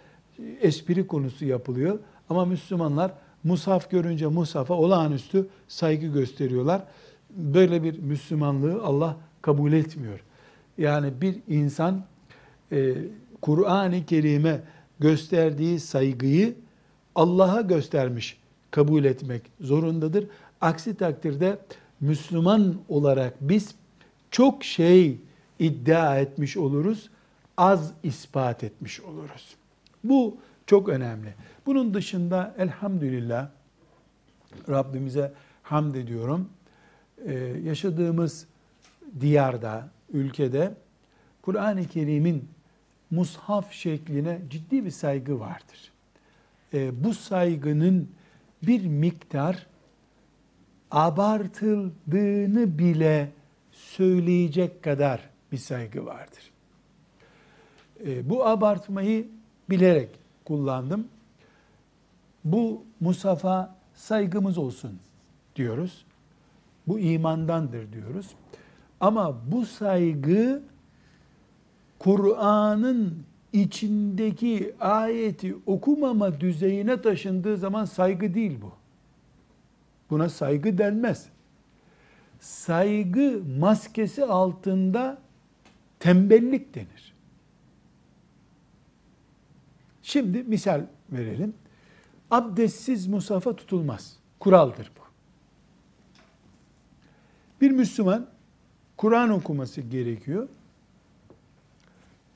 espri 0.60 1.06
konusu 1.06 1.44
yapılıyor. 1.44 1.98
Ama 2.30 2.44
Müslümanlar 2.44 3.12
Musaf 3.44 3.90
görünce 3.90 4.26
Musaf'a 4.26 4.74
olağanüstü 4.74 5.46
saygı 5.68 6.06
gösteriyorlar. 6.06 6.82
Böyle 7.30 7.82
bir 7.82 7.98
Müslümanlığı 7.98 8.82
Allah 8.82 9.16
kabul 9.42 9.72
etmiyor. 9.72 10.20
Yani 10.78 11.20
bir 11.20 11.36
insan 11.48 12.04
e, 12.72 12.94
Kur'an-ı 13.42 14.06
Kerim'e 14.06 14.60
gösterdiği 15.00 15.80
saygıyı 15.80 16.54
Allah'a 17.14 17.60
göstermiş 17.60 18.40
kabul 18.70 19.04
etmek 19.04 19.42
zorundadır. 19.60 20.26
Aksi 20.60 20.96
takdirde 20.96 21.58
Müslüman 22.00 22.74
olarak 22.88 23.34
biz 23.40 23.74
çok 24.30 24.64
şey 24.64 25.18
iddia 25.58 26.18
etmiş 26.18 26.56
oluruz, 26.56 27.10
az 27.56 27.92
ispat 28.02 28.64
etmiş 28.64 29.00
oluruz. 29.00 29.54
Bu 30.04 30.36
çok 30.66 30.88
önemli. 30.88 31.34
Bunun 31.66 31.94
dışında 31.94 32.54
elhamdülillah 32.58 33.48
Rabbimize 34.68 35.32
hamd 35.62 35.94
ediyorum. 35.94 36.48
Ee, 37.26 37.34
yaşadığımız 37.64 38.46
diyarda, 39.20 39.88
ülkede 40.12 40.74
Kur'an-ı 41.42 41.86
Kerim'in 41.86 42.48
mushaf 43.10 43.72
şekline 43.72 44.40
ciddi 44.50 44.84
bir 44.84 44.90
saygı 44.90 45.40
vardır. 45.40 45.92
Ee, 46.74 47.04
bu 47.04 47.14
saygının 47.14 48.08
bir 48.62 48.86
miktar 48.86 49.66
abartıldığını 50.90 52.78
bile 52.78 53.32
söyleyecek 53.72 54.82
kadar 54.82 55.30
bir 55.52 55.56
saygı 55.56 56.06
vardır. 56.06 56.50
Ee, 58.06 58.30
bu 58.30 58.46
abartmayı 58.46 59.28
bilerek 59.70 60.08
kullandım. 60.44 61.08
Bu 62.44 62.84
Musaf'a 63.00 63.76
saygımız 63.94 64.58
olsun 64.58 64.98
diyoruz. 65.56 66.04
Bu 66.86 66.98
imandandır 66.98 67.92
diyoruz. 67.92 68.26
Ama 69.00 69.52
bu 69.52 69.66
saygı 69.66 70.62
Kur'an'ın 71.98 73.24
içindeki 73.52 74.74
ayeti 74.80 75.56
okumama 75.66 76.40
düzeyine 76.40 77.02
taşındığı 77.02 77.56
zaman 77.56 77.84
saygı 77.84 78.34
değil 78.34 78.58
bu. 78.62 78.72
Buna 80.10 80.28
saygı 80.28 80.78
denmez. 80.78 81.28
Saygı 82.40 83.42
maskesi 83.58 84.24
altında 84.24 85.18
tembellik 86.00 86.74
denir. 86.74 87.14
Şimdi 90.02 90.42
misal 90.42 90.86
verelim. 91.12 91.54
Abdestsiz 92.30 93.06
musafa 93.06 93.56
tutulmaz. 93.56 94.16
Kuraldır 94.38 94.90
bu. 94.96 95.02
Bir 97.60 97.70
Müslüman 97.70 98.26
Kur'an 98.98 99.30
okuması 99.30 99.80
gerekiyor. 99.80 100.48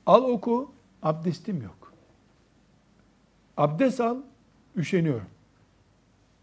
Al 0.06 0.22
oku, 0.22 0.72
abdestim 1.02 1.62
yok. 1.62 1.92
Abdest 3.56 4.00
al, 4.00 4.16
üşeniyorum. 4.76 5.26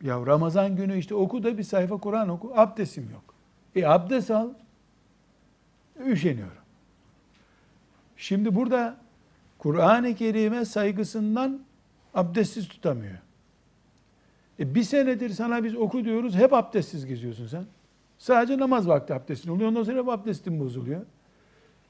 Ya 0.03 0.25
Ramazan 0.25 0.75
günü 0.75 0.97
işte 0.97 1.15
oku 1.15 1.43
da 1.43 1.57
bir 1.57 1.63
sayfa 1.63 1.97
Kur'an 1.97 2.29
oku, 2.29 2.53
abdestim 2.55 3.09
yok. 3.11 3.35
E 3.75 3.85
abdest 3.85 4.31
al, 4.31 4.49
üşeniyorum. 6.05 6.63
Şimdi 8.17 8.55
burada 8.55 8.97
Kur'an-ı 9.57 10.15
Kerim'e 10.15 10.65
saygısından 10.65 11.61
abdestsiz 12.13 12.67
tutamıyor. 12.67 13.17
E 14.59 14.75
bir 14.75 14.83
senedir 14.83 15.29
sana 15.29 15.63
biz 15.63 15.75
oku 15.75 16.05
diyoruz, 16.05 16.35
hep 16.35 16.53
abdestsiz 16.53 17.05
geziyorsun 17.05 17.47
sen. 17.47 17.65
Sadece 18.19 18.57
namaz 18.57 18.87
vakti 18.87 19.13
abdestin 19.13 19.51
oluyor, 19.51 19.69
ondan 19.69 19.83
sonra 19.83 20.11
abdestin 20.11 20.59
bozuluyor. 20.59 21.01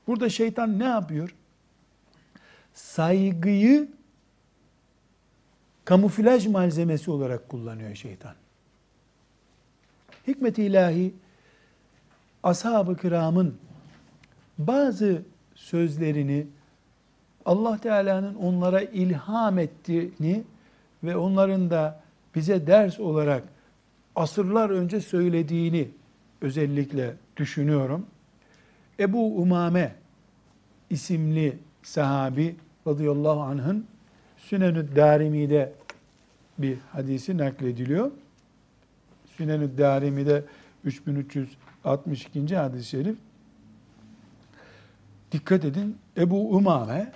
Burada 0.08 0.30
şeytan 0.30 0.80
ne 0.80 0.84
yapıyor? 0.84 1.36
Saygıyı 2.74 3.88
kamuflaj 5.86 6.48
malzemesi 6.48 7.12
olarak 7.12 7.50
kullanıyor 7.50 7.96
şeytan. 7.96 8.34
Hikmet-i 10.28 10.63
ilahi 10.63 11.13
ashab-ı 12.44 12.98
kiramın 12.98 13.58
bazı 14.58 15.22
sözlerini 15.56 16.48
Allah 17.46 17.78
Teala'nın 17.78 18.36
onlara 18.36 18.82
ilham 18.82 19.60
ettiğini 19.60 20.44
ve 21.04 21.18
onların 21.18 21.70
da 21.70 22.02
bize 22.36 22.68
ders 22.68 23.00
olarak 23.00 23.44
asırlar 24.15 24.70
önce 24.70 25.02
söylediğini 25.02 25.89
özellikle 26.41 27.15
düşünüyorum. 27.38 28.06
Ebu 28.99 29.41
Umame 29.41 29.95
isimli 30.89 31.58
sahabi 31.84 32.56
radıyallahu 32.88 33.41
anh'ın 33.41 33.86
Sünenü 34.38 34.95
Darimi'de 34.95 35.73
bir 36.58 36.78
hadisi 36.91 37.38
naklediliyor. 37.38 38.12
Sünenü 39.25 39.78
Darimi'de 39.78 40.43
3362. 40.86 42.56
hadis-i 42.56 42.89
şerif. 42.89 43.17
Dikkat 45.32 45.65
edin 45.65 45.97
Ebu 46.17 46.56
Umame 46.56 47.12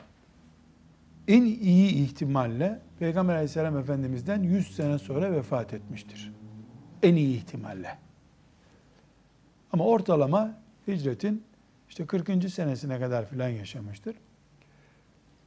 en 1.27 1.43
iyi 1.43 1.93
ihtimalle 1.93 2.79
Peygamber 2.99 3.33
aleyhisselam 3.33 3.77
efendimizden 3.77 4.43
100 4.43 4.75
sene 4.75 4.99
sonra 4.99 5.31
vefat 5.31 5.73
etmiştir. 5.73 6.33
En 7.03 7.15
iyi 7.15 7.38
ihtimalle. 7.38 8.02
Ama 9.73 9.86
ortalama 9.86 10.53
hicretin 10.88 11.43
işte 11.89 12.05
40. 12.05 12.49
senesine 12.49 12.99
kadar 12.99 13.25
filan 13.25 13.49
yaşamıştır. 13.49 14.15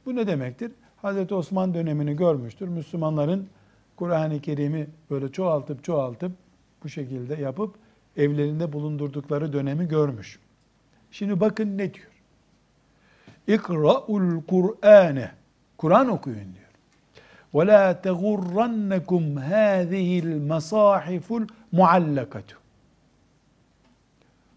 Bu 0.05 0.15
ne 0.15 0.27
demektir? 0.27 0.71
Hazreti 1.01 1.33
Osman 1.35 1.73
dönemini 1.73 2.15
görmüştür. 2.15 2.67
Müslümanların 2.67 3.47
Kur'an-ı 3.95 4.41
Kerim'i 4.41 4.87
böyle 5.09 5.31
çoğaltıp 5.31 5.83
çoğaltıp 5.83 6.31
bu 6.83 6.89
şekilde 6.89 7.35
yapıp 7.35 7.75
evlerinde 8.17 8.73
bulundurdukları 8.73 9.53
dönemi 9.53 9.87
görmüş. 9.87 10.39
Şimdi 11.11 11.39
bakın 11.39 11.77
ne 11.77 11.93
diyor? 11.93 12.11
İkra'ul 13.47 14.41
Kur'ane. 14.43 15.31
Kur'an 15.77 16.09
okuyun 16.09 16.37
diyor. 16.53 16.67
Ve 17.55 17.67
la 17.67 18.01
tegurrannekum 18.01 19.35
hâzihil 19.35 20.41
masahiful 20.41 21.47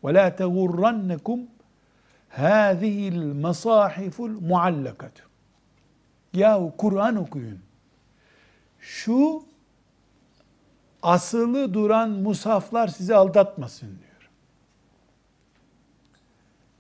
la 0.09 0.37
tegurrannekum 0.37 1.41
hâzihil 2.29 3.35
masahiful 3.35 4.41
muallakatu. 4.41 5.23
Yahu 6.33 6.73
Kur'an 6.77 7.17
okuyun. 7.17 7.59
Şu 8.81 9.43
asılı 11.03 11.75
duran 11.75 12.11
musaflar 12.11 12.89
sizi 12.89 13.15
aldatmasın 13.15 13.87
diyor. 13.87 14.31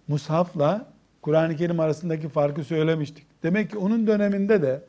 Mushafla 0.09 0.87
Kur'an-ı 1.23 1.57
Kerim 1.57 1.81
arasındaki 1.81 2.29
farkı 2.29 2.65
söylemiştik. 2.65 3.27
Demek 3.43 3.71
ki 3.71 3.79
onun 3.79 4.07
döneminde 4.07 4.63
de 4.63 4.83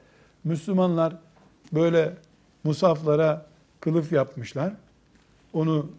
Müslümanlar 0.44 1.16
böyle 1.74 2.14
musaflara 2.64 3.46
kılıf 3.80 4.12
yapmışlar. 4.12 4.74
Onu 5.54 5.92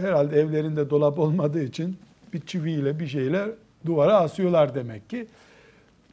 herhalde 0.00 0.40
evlerinde 0.40 0.90
dolap 0.90 1.18
olmadığı 1.18 1.62
için 1.62 1.96
bir 2.32 2.40
çiviyle 2.40 2.98
bir 2.98 3.06
şeyle 3.06 3.50
duvara 3.86 4.16
asıyorlar 4.16 4.74
demek 4.74 5.10
ki. 5.10 5.26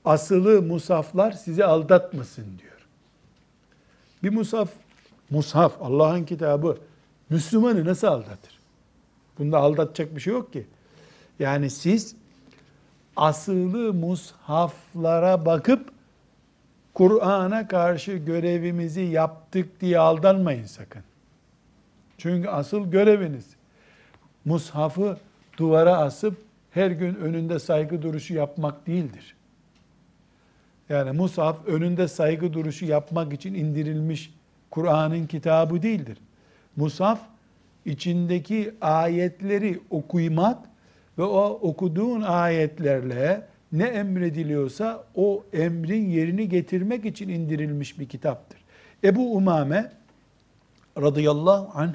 Asılı 0.06 0.62
musaflar 0.62 1.32
sizi 1.32 1.66
aldatmasın 1.66 2.46
diyor. 2.60 2.88
Bir 4.24 4.30
musaf, 4.30 4.70
mushaf 5.30 5.82
Allah'ın 5.82 6.24
kitabı 6.24 6.78
Müslümanı 7.30 7.86
nasıl 7.86 8.08
aldatır? 8.08 8.60
Bunda 9.40 9.58
aldatacak 9.58 10.16
bir 10.16 10.22
şey 10.22 10.34
yok 10.34 10.54
ki. 10.54 10.68
Yani 11.40 11.70
siz 11.70 12.16
asılı 13.16 13.94
mushaflara 13.94 15.46
bakıp 15.46 15.92
Kur'an'a 16.94 17.68
karşı 17.68 18.12
görevimizi 18.12 19.02
yaptık 19.02 19.82
diye 19.82 20.00
aldanmayın 20.00 20.66
sakın. 20.66 21.04
Çünkü 22.22 22.50
asıl 22.50 22.92
göreviniz 22.92 23.46
mushafı 24.46 25.18
duvara 25.58 25.98
asıp 25.98 26.38
her 26.72 26.92
gün 26.92 27.16
önünde 27.16 27.60
saygı 27.60 28.02
duruşu 28.02 28.34
yapmak 28.34 28.88
değildir. 28.88 29.36
Yani 30.90 31.12
mushaf 31.12 31.68
önünde 31.68 32.08
saygı 32.08 32.54
duruşu 32.54 32.86
yapmak 32.86 33.34
için 33.34 33.54
indirilmiş 33.54 34.34
Kur'an'ın 34.72 35.28
kitabı 35.28 35.82
değildir. 35.82 36.18
Mushaf 36.76 37.20
içindeki 37.86 38.74
ayetleri 38.82 39.80
okuymak 39.90 40.60
ve 41.18 41.24
o 41.24 41.44
okuduğun 41.62 42.22
ayetlerle 42.22 43.48
ne 43.72 43.84
emrediliyorsa 43.84 45.04
o 45.16 45.44
emrin 45.54 46.10
yerini 46.10 46.50
getirmek 46.50 47.06
için 47.06 47.30
indirilmiş 47.30 48.00
bir 48.00 48.10
kitaptır. 48.10 48.60
Ebu 49.04 49.36
Umame 49.36 49.92
radıyallahu 50.98 51.80
anh 51.80 51.94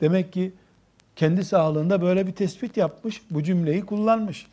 demek 0.00 0.32
ki 0.32 0.52
kendi 1.16 1.44
sağlığında 1.44 2.02
böyle 2.02 2.26
bir 2.26 2.32
tespit 2.32 2.76
yapmış, 2.76 3.22
bu 3.30 3.42
cümleyi 3.42 3.86
kullanmış. 3.86 4.46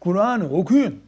Kur'an'ı 0.00 0.48
okuyun. 0.48 1.00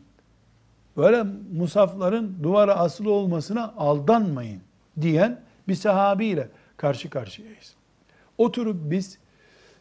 Böyle 0.96 1.24
musafların 1.52 2.30
duvara 2.42 2.74
asılı 2.74 3.12
olmasına 3.12 3.74
aldanmayın 3.76 4.60
diyen 5.00 5.40
bir 5.68 5.74
sahabiyle 5.74 6.48
karşı 6.76 7.10
karşıyayız. 7.10 7.74
Oturup 8.38 8.90
biz 8.90 9.18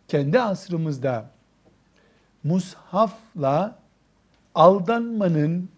kendi 0.07 0.39
asrımızda 0.41 1.29
mushafla 2.43 3.79
aldanmanın 4.55 5.69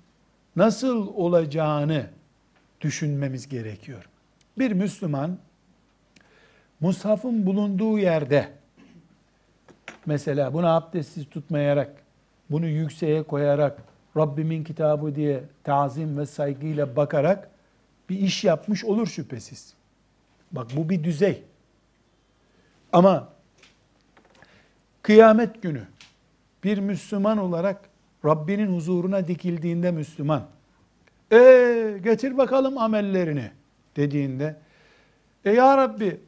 nasıl 0.56 1.08
olacağını 1.08 2.06
düşünmemiz 2.82 3.50
gerekiyor. 3.50 4.10
Bir 4.58 4.72
Müslüman 4.72 5.38
mushafın 6.82 7.46
bulunduğu 7.46 8.00
yerde 8.00 8.52
mesela 10.06 10.54
bunu 10.54 10.68
abdestsiz 10.68 11.30
tutmayarak, 11.30 12.04
bunu 12.50 12.66
yükseğe 12.66 13.24
koyarak, 13.24 13.78
Rabbimin 14.18 14.64
kitabı 14.64 15.16
diye 15.16 15.44
tazim 15.64 16.18
ve 16.18 16.26
saygıyla 16.26 16.96
bakarak 16.96 17.50
bir 18.10 18.20
iş 18.20 18.44
yapmış 18.44 18.86
olur 18.86 19.08
şüphesiz. 19.08 19.74
Bak 20.52 20.68
bu 20.76 20.90
bir 20.90 21.04
düzey. 21.04 21.44
Ama 22.94 23.30
kıyamet 25.02 25.62
günü 25.62 25.84
bir 26.64 26.78
Müslüman 26.78 27.38
olarak 27.38 27.90
Rabbinin 28.26 28.76
huzuruna 28.76 29.28
dikildiğinde 29.28 29.92
Müslüman, 29.92 30.48
e 31.32 32.00
getir 32.04 32.38
bakalım 32.38 32.78
amellerini 32.78 33.52
dediğinde, 33.96 34.56
e 35.46 35.52
ya 35.52 35.78
Rabbi 35.78 36.20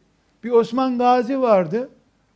bir 0.43 0.51
Osman 0.51 0.97
Gazi 0.97 1.41
vardı, 1.41 1.89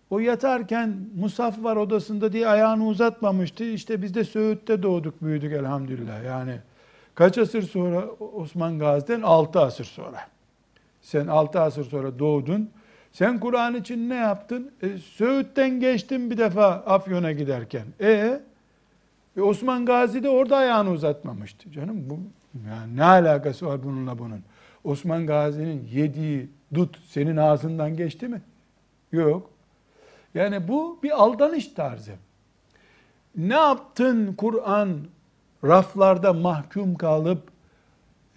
o 0.10 0.20
yatarken 0.20 0.98
Musaf 1.20 1.64
var 1.64 1.76
odasında 1.76 2.34
diye 2.34 2.48
ayağını 2.48 2.88
uzatmamıştı. 2.88 3.64
İşte 3.64 4.02
biz 4.02 4.14
de 4.14 4.24
Söğüt'te 4.24 4.84
doğduk 4.84 5.22
büyüdük 5.22 5.54
elhamdülillah. 5.54 6.24
Yani 6.24 6.60
kaç 7.16 7.38
asır 7.38 7.64
sonra 7.64 8.06
Osman 8.34 8.80
Gazi'den? 8.80 9.22
6 9.22 9.60
asır 9.60 9.86
sonra. 9.86 10.20
Sen 11.02 11.28
6 11.28 11.60
asır 11.60 11.86
sonra 11.86 12.20
doğdun. 12.20 12.70
Sen 13.12 13.40
Kur'an 13.40 13.76
için 13.76 14.10
ne 14.10 14.16
yaptın? 14.16 14.72
E, 14.82 14.98
Söğüt'ten 14.98 15.80
geçtin 15.80 16.32
bir 16.32 16.38
defa 16.38 16.68
Afyon'a 16.68 17.32
giderken. 17.32 17.86
E, 18.00 18.42
e 19.38 19.42
Osman 19.42 19.86
Gazi 19.86 20.24
de 20.24 20.30
orada 20.30 20.58
ayağını 20.58 20.92
uzatmamıştı. 20.92 21.72
Canım 21.72 22.10
bu 22.10 22.20
yani 22.70 22.98
ne 22.98 23.04
alakası 23.04 23.66
var 23.66 23.84
bununla 23.84 24.20
bunun? 24.20 24.44
Osman 24.88 25.28
Gazi'nin 25.28 25.88
yediği 25.92 26.50
dut 26.74 27.00
senin 27.08 27.38
ağzından 27.38 27.98
geçti 27.98 28.28
mi? 28.28 28.42
Yok. 29.12 29.50
Yani 30.34 30.68
bu 30.68 31.00
bir 31.04 31.24
aldanış 31.24 31.68
tarzı. 31.68 32.12
Ne 33.36 33.54
yaptın 33.54 34.34
Kur'an 34.34 35.00
raflarda 35.64 36.34
mahkum 36.34 36.96
kalıp 36.96 37.52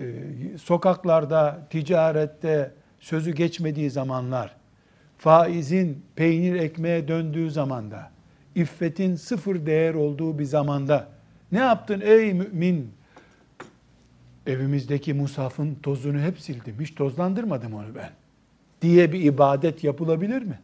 e, 0.01 0.05
sokaklarda, 0.63 1.67
ticarette 1.71 2.73
sözü 3.01 3.31
geçmediği 3.31 3.91
zamanlar, 3.91 4.57
faizin 5.19 6.03
peynir 6.17 6.55
ekmeğe 6.55 7.09
döndüğü 7.09 7.51
zamanda, 7.51 8.11
iffetin 8.55 9.15
sıfır 9.17 9.67
değer 9.67 9.95
olduğu 9.95 10.39
bir 10.39 10.45
zamanda 10.45 11.09
ne 11.53 11.59
yaptın 11.59 12.01
ey 12.05 12.35
mümin? 12.35 13.00
Evimizdeki 14.51 15.15
musafın 15.15 15.75
tozunu 15.75 16.21
hep 16.21 16.41
sildim. 16.41 16.77
Hiç 16.81 16.95
tozlandırmadım 16.95 17.75
onu 17.75 17.95
ben. 17.95 18.11
Diye 18.83 19.13
bir 19.13 19.21
ibadet 19.21 19.85
yapılabilir 19.85 20.43
mi? 20.43 20.59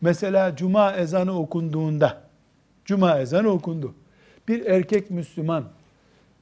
Mesela 0.00 0.56
cuma 0.56 0.92
ezanı 0.92 1.38
okunduğunda, 1.38 2.22
cuma 2.84 3.18
ezanı 3.18 3.48
okundu. 3.48 3.94
Bir 4.48 4.66
erkek 4.66 5.10
Müslüman 5.10 5.64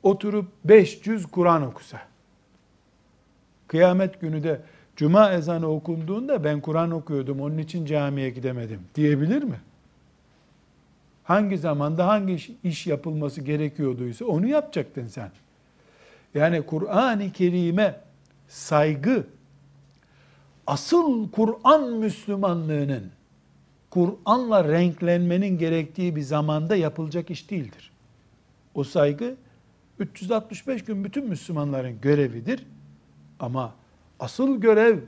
oturup 0.03 0.47
500 0.65 1.27
Kur'an 1.27 1.63
okusa, 1.63 2.01
kıyamet 3.69 4.21
günü 4.21 4.43
de 4.43 4.61
cuma 4.97 5.33
ezanı 5.33 5.69
okunduğunda 5.69 6.45
ben 6.45 6.61
Kur'an 6.61 6.91
okuyordum, 6.91 7.41
onun 7.41 7.59
için 7.59 7.87
camiye 7.87 8.31
gidemedim 8.31 8.81
diyebilir 8.95 9.43
mi? 9.43 9.61
Hangi 11.25 11.59
zamanda 11.59 12.07
hangi 12.07 12.35
iş, 12.35 12.51
iş 12.65 12.87
yapılması 12.87 13.41
gerekiyorduysa 13.41 14.25
onu 14.25 14.47
yapacaktın 14.47 15.07
sen. 15.07 15.31
Yani 16.35 16.63
Kur'an-ı 16.63 17.33
Kerim'e 17.33 18.01
saygı 18.49 19.27
asıl 20.67 21.31
Kur'an 21.31 21.93
Müslümanlığının 21.93 23.11
Kur'an'la 23.91 24.69
renklenmenin 24.69 25.59
gerektiği 25.59 26.17
bir 26.17 26.23
zamanda 26.23 26.77
yapılacak 26.77 27.31
iş 27.31 27.51
değildir. 27.51 27.91
O 28.75 28.85
saygı 28.85 29.37
365 29.99 30.85
gün 30.85 31.05
bütün 31.05 31.29
Müslümanların 31.29 32.01
görevidir. 32.01 32.67
Ama 33.41 33.75
asıl 34.21 34.61
görev 34.61 34.99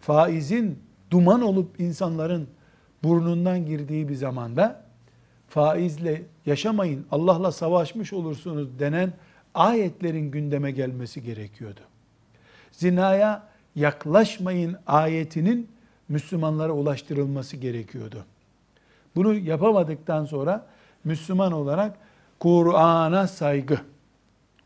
faizin 0.00 0.78
duman 1.10 1.42
olup 1.42 1.80
insanların 1.80 2.48
burnundan 3.02 3.66
girdiği 3.66 4.08
bir 4.08 4.14
zamanda 4.14 4.86
faizle 5.48 6.22
yaşamayın, 6.46 7.06
Allah'la 7.10 7.52
savaşmış 7.52 8.12
olursunuz 8.12 8.78
denen 8.78 9.12
ayetlerin 9.56 10.30
gündeme 10.30 10.70
gelmesi 10.70 11.22
gerekiyordu. 11.22 11.80
Zinaya 12.72 13.42
yaklaşmayın 13.76 14.76
ayetinin 14.86 15.68
Müslümanlara 16.08 16.72
ulaştırılması 16.72 17.56
gerekiyordu. 17.56 18.24
Bunu 19.16 19.34
yapamadıktan 19.34 20.24
sonra 20.24 20.66
Müslüman 21.04 21.52
olarak 21.52 21.96
Kur'an'a 22.38 23.26
saygı, 23.26 23.78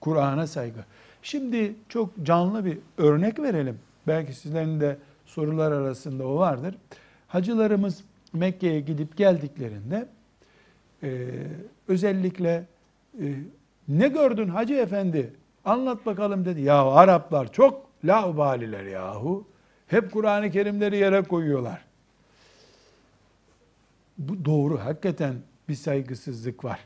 Kur'an'a 0.00 0.46
saygı. 0.46 0.84
Şimdi 1.22 1.74
çok 1.88 2.10
canlı 2.22 2.64
bir 2.64 2.78
örnek 2.98 3.38
verelim. 3.38 3.78
Belki 4.06 4.34
sizlerin 4.34 4.80
de 4.80 4.96
sorular 5.26 5.72
arasında 5.72 6.26
o 6.26 6.36
vardır. 6.36 6.74
Hacılarımız 7.28 8.04
Mekke'ye 8.32 8.80
gidip 8.80 9.16
geldiklerinde 9.16 10.08
e, 11.02 11.28
özellikle 11.88 12.64
e, 13.20 13.34
ne 13.88 14.08
gördün 14.08 14.48
hacı 14.48 14.74
efendi 14.74 15.32
anlat 15.64 16.06
bakalım 16.06 16.44
dedi. 16.44 16.60
Ya 16.60 16.84
Araplar 16.84 17.52
çok 17.52 17.86
laubaliler 18.04 18.84
yahu. 18.84 19.46
Hep 19.86 20.12
Kur'an-ı 20.12 20.50
Kerimleri 20.50 20.96
yere 20.96 21.22
koyuyorlar. 21.22 21.84
Bu 24.18 24.44
doğru. 24.44 24.80
Hakikaten 24.80 25.34
bir 25.68 25.74
saygısızlık 25.74 26.64
var. 26.64 26.80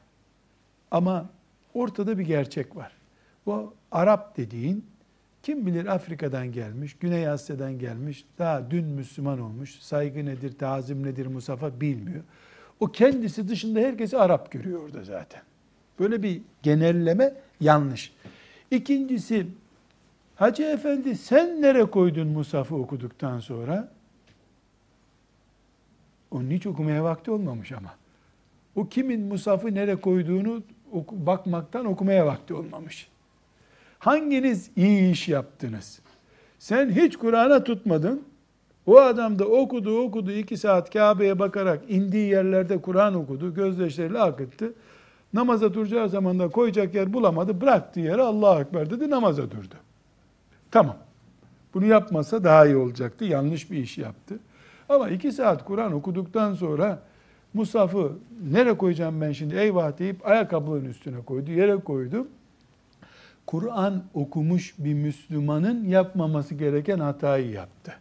Ama 0.91 1.31
ortada 1.75 2.19
bir 2.19 2.25
gerçek 2.25 2.77
var. 2.77 2.93
Bu 3.47 3.75
Arap 3.93 4.37
dediğin 4.37 4.85
kim 5.43 5.67
bilir 5.67 5.87
Afrika'dan 5.87 6.53
gelmiş, 6.53 6.97
Güney 7.01 7.29
Asya'dan 7.29 7.79
gelmiş, 7.79 8.25
daha 8.39 8.71
dün 8.71 8.85
Müslüman 8.85 9.41
olmuş, 9.41 9.79
saygı 9.81 10.27
nedir, 10.27 10.59
tazim 10.59 11.07
nedir, 11.07 11.27
musafa 11.27 11.81
bilmiyor. 11.81 12.25
O 12.81 12.87
kendisi 12.87 13.49
dışında 13.49 13.81
herkesi 13.81 14.19
Arap 14.19 14.53
görüyor 14.53 14.83
orada 14.83 15.05
zaten. 15.05 15.43
Böyle 16.01 16.23
bir 16.23 16.41
genelleme 16.63 17.35
yanlış. 17.61 18.13
İkincisi, 18.71 19.47
Hacı 20.37 20.63
Efendi 20.63 21.17
sen 21.17 21.63
nere 21.63 21.85
koydun 21.85 22.27
Musaf'ı 22.27 22.75
okuduktan 22.75 23.41
sonra? 23.41 23.89
Onun 26.31 26.51
hiç 26.51 26.67
okumaya 26.67 27.05
vakti 27.05 27.31
olmamış 27.31 27.73
ama. 27.73 27.91
O 28.77 28.89
kimin 28.89 29.21
Musaf'ı 29.21 29.75
nere 29.75 29.97
koyduğunu 29.97 30.63
bakmaktan 31.13 31.85
okumaya 31.85 32.27
vakti 32.27 32.55
olmamış. 32.55 33.09
Hanginiz 33.99 34.71
iyi 34.77 35.13
iş 35.13 35.29
yaptınız? 35.29 36.01
Sen 36.59 36.91
hiç 36.91 37.17
Kur'an'a 37.17 37.65
tutmadın. 37.65 38.25
O 38.87 39.01
adam 39.01 39.39
da 39.39 39.45
okudu 39.45 39.99
okudu 39.99 40.33
iki 40.33 40.57
saat 40.57 40.93
Kabe'ye 40.93 41.39
bakarak 41.39 41.81
indiği 41.89 42.31
yerlerde 42.31 42.81
Kur'an 42.81 43.15
okudu. 43.15 43.55
Gözyaşlarıyla 43.55 44.25
akıttı. 44.25 44.73
Namaza 45.35 45.75
duracağı 45.75 46.09
zaman 46.09 46.39
da 46.39 46.49
koyacak 46.49 46.95
yer 46.95 47.13
bulamadı. 47.13 47.61
Bıraktı 47.61 48.01
yere 48.01 48.23
Allahu 48.23 48.61
Ekber 48.61 48.91
dedi 48.91 49.11
namaza 49.11 49.51
durdu. 49.51 49.75
Tamam. 50.71 50.97
Bunu 51.75 51.87
yapmasa 51.87 52.45
daha 52.45 52.67
iyi 52.67 52.77
olacaktı. 52.77 53.25
Yanlış 53.25 53.71
bir 53.71 53.79
iş 53.79 53.99
yaptı. 53.99 54.39
Ama 54.89 55.09
iki 55.09 55.33
saat 55.33 55.65
Kur'an 55.65 55.93
okuduktan 55.93 56.55
sonra 56.55 57.03
Musaf'ı 57.55 58.13
nereye 58.53 58.77
koyacağım 58.77 59.21
ben 59.21 59.33
şimdi 59.33 59.55
eyvah 59.55 59.99
deyip 59.99 60.27
ayakkabının 60.27 60.85
üstüne 60.85 61.23
koydu, 61.23 61.51
yere 61.51 61.77
koydu. 61.77 62.29
Kur'an 63.47 64.03
okumuş 64.15 64.75
bir 64.79 64.95
Müslümanın 64.95 65.85
yapmaması 65.85 66.55
gereken 66.55 66.99
hatayı 66.99 67.51
yaptı. 67.51 67.93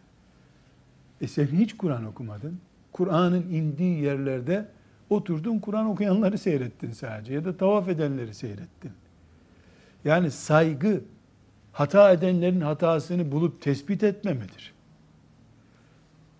E 1.20 1.26
sen 1.26 1.46
hiç 1.46 1.76
Kur'an 1.76 2.04
okumadın. 2.04 2.58
Kur'an'ın 2.92 3.42
indiği 3.42 4.02
yerlerde 4.02 4.66
oturdun 5.14 5.58
Kur'an 5.58 5.86
okuyanları 5.86 6.38
seyrettin 6.38 6.92
sadece 6.92 7.34
ya 7.34 7.44
da 7.44 7.56
tavaf 7.56 7.88
edenleri 7.88 8.34
seyrettin. 8.34 8.92
Yani 10.04 10.30
saygı 10.30 11.00
hata 11.72 12.12
edenlerin 12.12 12.60
hatasını 12.60 13.32
bulup 13.32 13.62
tespit 13.62 14.02
etmemedir. 14.02 14.74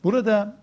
Burada 0.04 0.56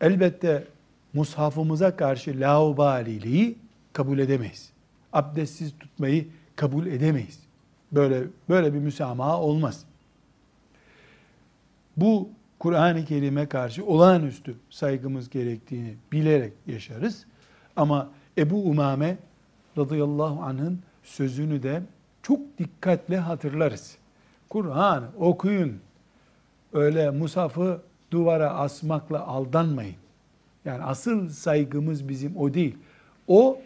elbette 0.00 0.64
mushafımıza 1.12 1.96
karşı 1.96 2.40
laubaliliği 2.40 3.58
kabul 3.92 4.18
edemeyiz. 4.18 4.72
Abdestsiz 5.12 5.78
tutmayı 5.78 6.28
kabul 6.56 6.86
edemeyiz. 6.86 7.38
Böyle 7.92 8.22
böyle 8.48 8.74
bir 8.74 8.78
müsamaha 8.78 9.40
olmaz. 9.40 9.84
Bu 11.96 12.28
Kur'an-ı 12.58 13.04
Kerim'e 13.04 13.48
karşı 13.48 13.86
olağanüstü 13.86 14.54
saygımız 14.70 15.30
gerektiğini 15.30 15.94
bilerek 16.12 16.52
yaşarız. 16.66 17.26
Ama 17.76 18.10
Ebu 18.38 18.62
Umame 18.70 19.18
radıyallahu 19.78 20.42
anh'ın 20.42 20.80
sözünü 21.02 21.62
de 21.62 21.82
çok 22.22 22.40
dikkatle 22.58 23.16
hatırlarız. 23.16 23.96
Kur'an 24.48 25.04
okuyun. 25.18 25.80
Öyle 26.72 27.10
musafı 27.10 27.80
duvara 28.10 28.50
asmakla 28.50 29.26
aldanmayın. 29.26 29.96
Yani 30.64 30.82
asıl 30.82 31.28
saygımız 31.28 32.08
bizim 32.08 32.36
o 32.36 32.54
değil. 32.54 32.76
O 33.28 33.58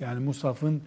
yani 0.00 0.24
musafın 0.24 0.82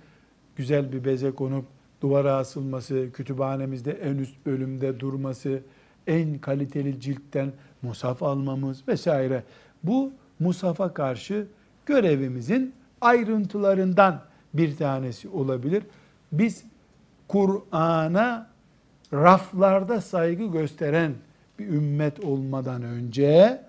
güzel 0.55 0.91
bir 0.91 1.05
beze 1.05 1.31
konup 1.31 1.65
duvara 2.01 2.35
asılması, 2.35 3.09
kütüphanemizde 3.13 3.91
en 3.91 4.17
üst 4.17 4.45
bölümde 4.45 4.99
durması, 4.99 5.61
en 6.07 6.37
kaliteli 6.37 6.99
ciltten 6.99 7.51
musaf 7.81 8.23
almamız 8.23 8.87
vesaire. 8.87 9.43
Bu 9.83 10.11
musafa 10.39 10.93
karşı 10.93 11.47
görevimizin 11.87 12.73
ayrıntılarından 13.01 14.21
bir 14.53 14.77
tanesi 14.77 15.29
olabilir. 15.29 15.83
Biz 16.31 16.63
Kur'an'a 17.27 18.47
raflarda 19.13 20.01
saygı 20.01 20.45
gösteren 20.45 21.13
bir 21.59 21.67
ümmet 21.67 22.23
olmadan 22.23 22.83
önce 22.83 23.61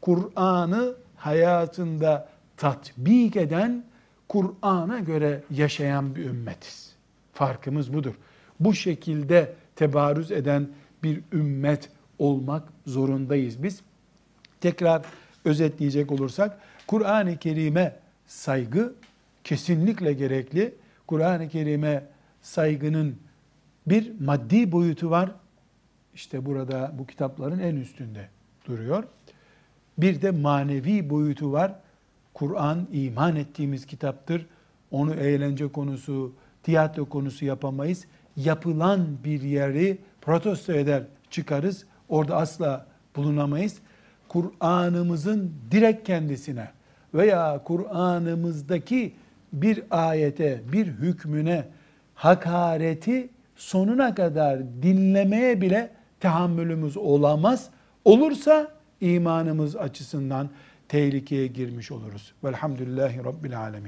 Kur'an'ı 0.00 0.94
hayatında 1.16 2.28
tatbik 2.56 3.36
eden, 3.36 3.84
Kur'an'a 4.28 4.98
göre 4.98 5.42
yaşayan 5.50 6.16
bir 6.16 6.24
ümmetiz. 6.24 6.96
Farkımız 7.32 7.92
budur. 7.92 8.14
Bu 8.60 8.74
şekilde 8.74 9.52
tebarüz 9.76 10.32
eden 10.32 10.68
bir 11.02 11.20
ümmet 11.32 11.90
olmak 12.18 12.62
zorundayız 12.86 13.62
biz. 13.62 13.80
Tekrar 14.60 15.02
özetleyecek 15.44 16.12
olursak 16.12 16.58
Kur'an-ı 16.86 17.36
Kerim'e 17.36 17.96
saygı 18.26 18.94
kesinlikle 19.44 20.12
gerekli. 20.12 20.74
Kur'an-ı 21.06 21.48
Kerim'e 21.48 22.04
saygının 22.42 23.16
bir 23.86 24.20
maddi 24.20 24.72
boyutu 24.72 25.10
var. 25.10 25.30
İşte 26.14 26.46
burada 26.46 26.92
bu 26.98 27.06
kitapların 27.06 27.58
en 27.58 27.76
üstünde 27.76 28.28
duruyor. 28.66 29.04
Bir 29.98 30.22
de 30.22 30.30
manevi 30.30 31.10
boyutu 31.10 31.52
var. 31.52 31.74
Kur'an 32.34 32.88
iman 32.92 33.36
ettiğimiz 33.36 33.86
kitaptır. 33.86 34.46
Onu 34.90 35.14
eğlence 35.14 35.68
konusu, 35.68 36.32
tiyatro 36.62 37.04
konusu 37.04 37.44
yapamayız. 37.44 38.04
Yapılan 38.36 39.06
bir 39.24 39.42
yeri 39.42 39.98
protesto 40.20 40.72
eder, 40.72 41.02
çıkarız. 41.30 41.84
Orada 42.08 42.36
asla 42.36 42.86
bulunamayız. 43.16 43.78
Kur'an'ımızın 44.28 45.52
direkt 45.70 46.06
kendisine 46.06 46.68
veya 47.14 47.62
Kur'an'ımızdaki 47.64 49.12
bir 49.52 49.82
ayete, 49.90 50.60
bir 50.72 50.86
hükmüne 50.86 51.64
hakareti 52.14 53.28
sonuna 53.56 54.14
kadar 54.14 54.60
dinlemeye 54.82 55.60
bile 55.60 55.90
tahammülümüz 56.20 56.96
olamaz. 56.96 57.70
Olursa 58.04 58.72
imanımız 59.00 59.76
açısından 59.76 60.48
tehlikeye 60.88 61.46
girmiş 61.46 61.92
oluruz. 61.92 62.32
Velhamdülillahi 62.44 63.24
Rabbil 63.24 63.60
Alemin. 63.60 63.84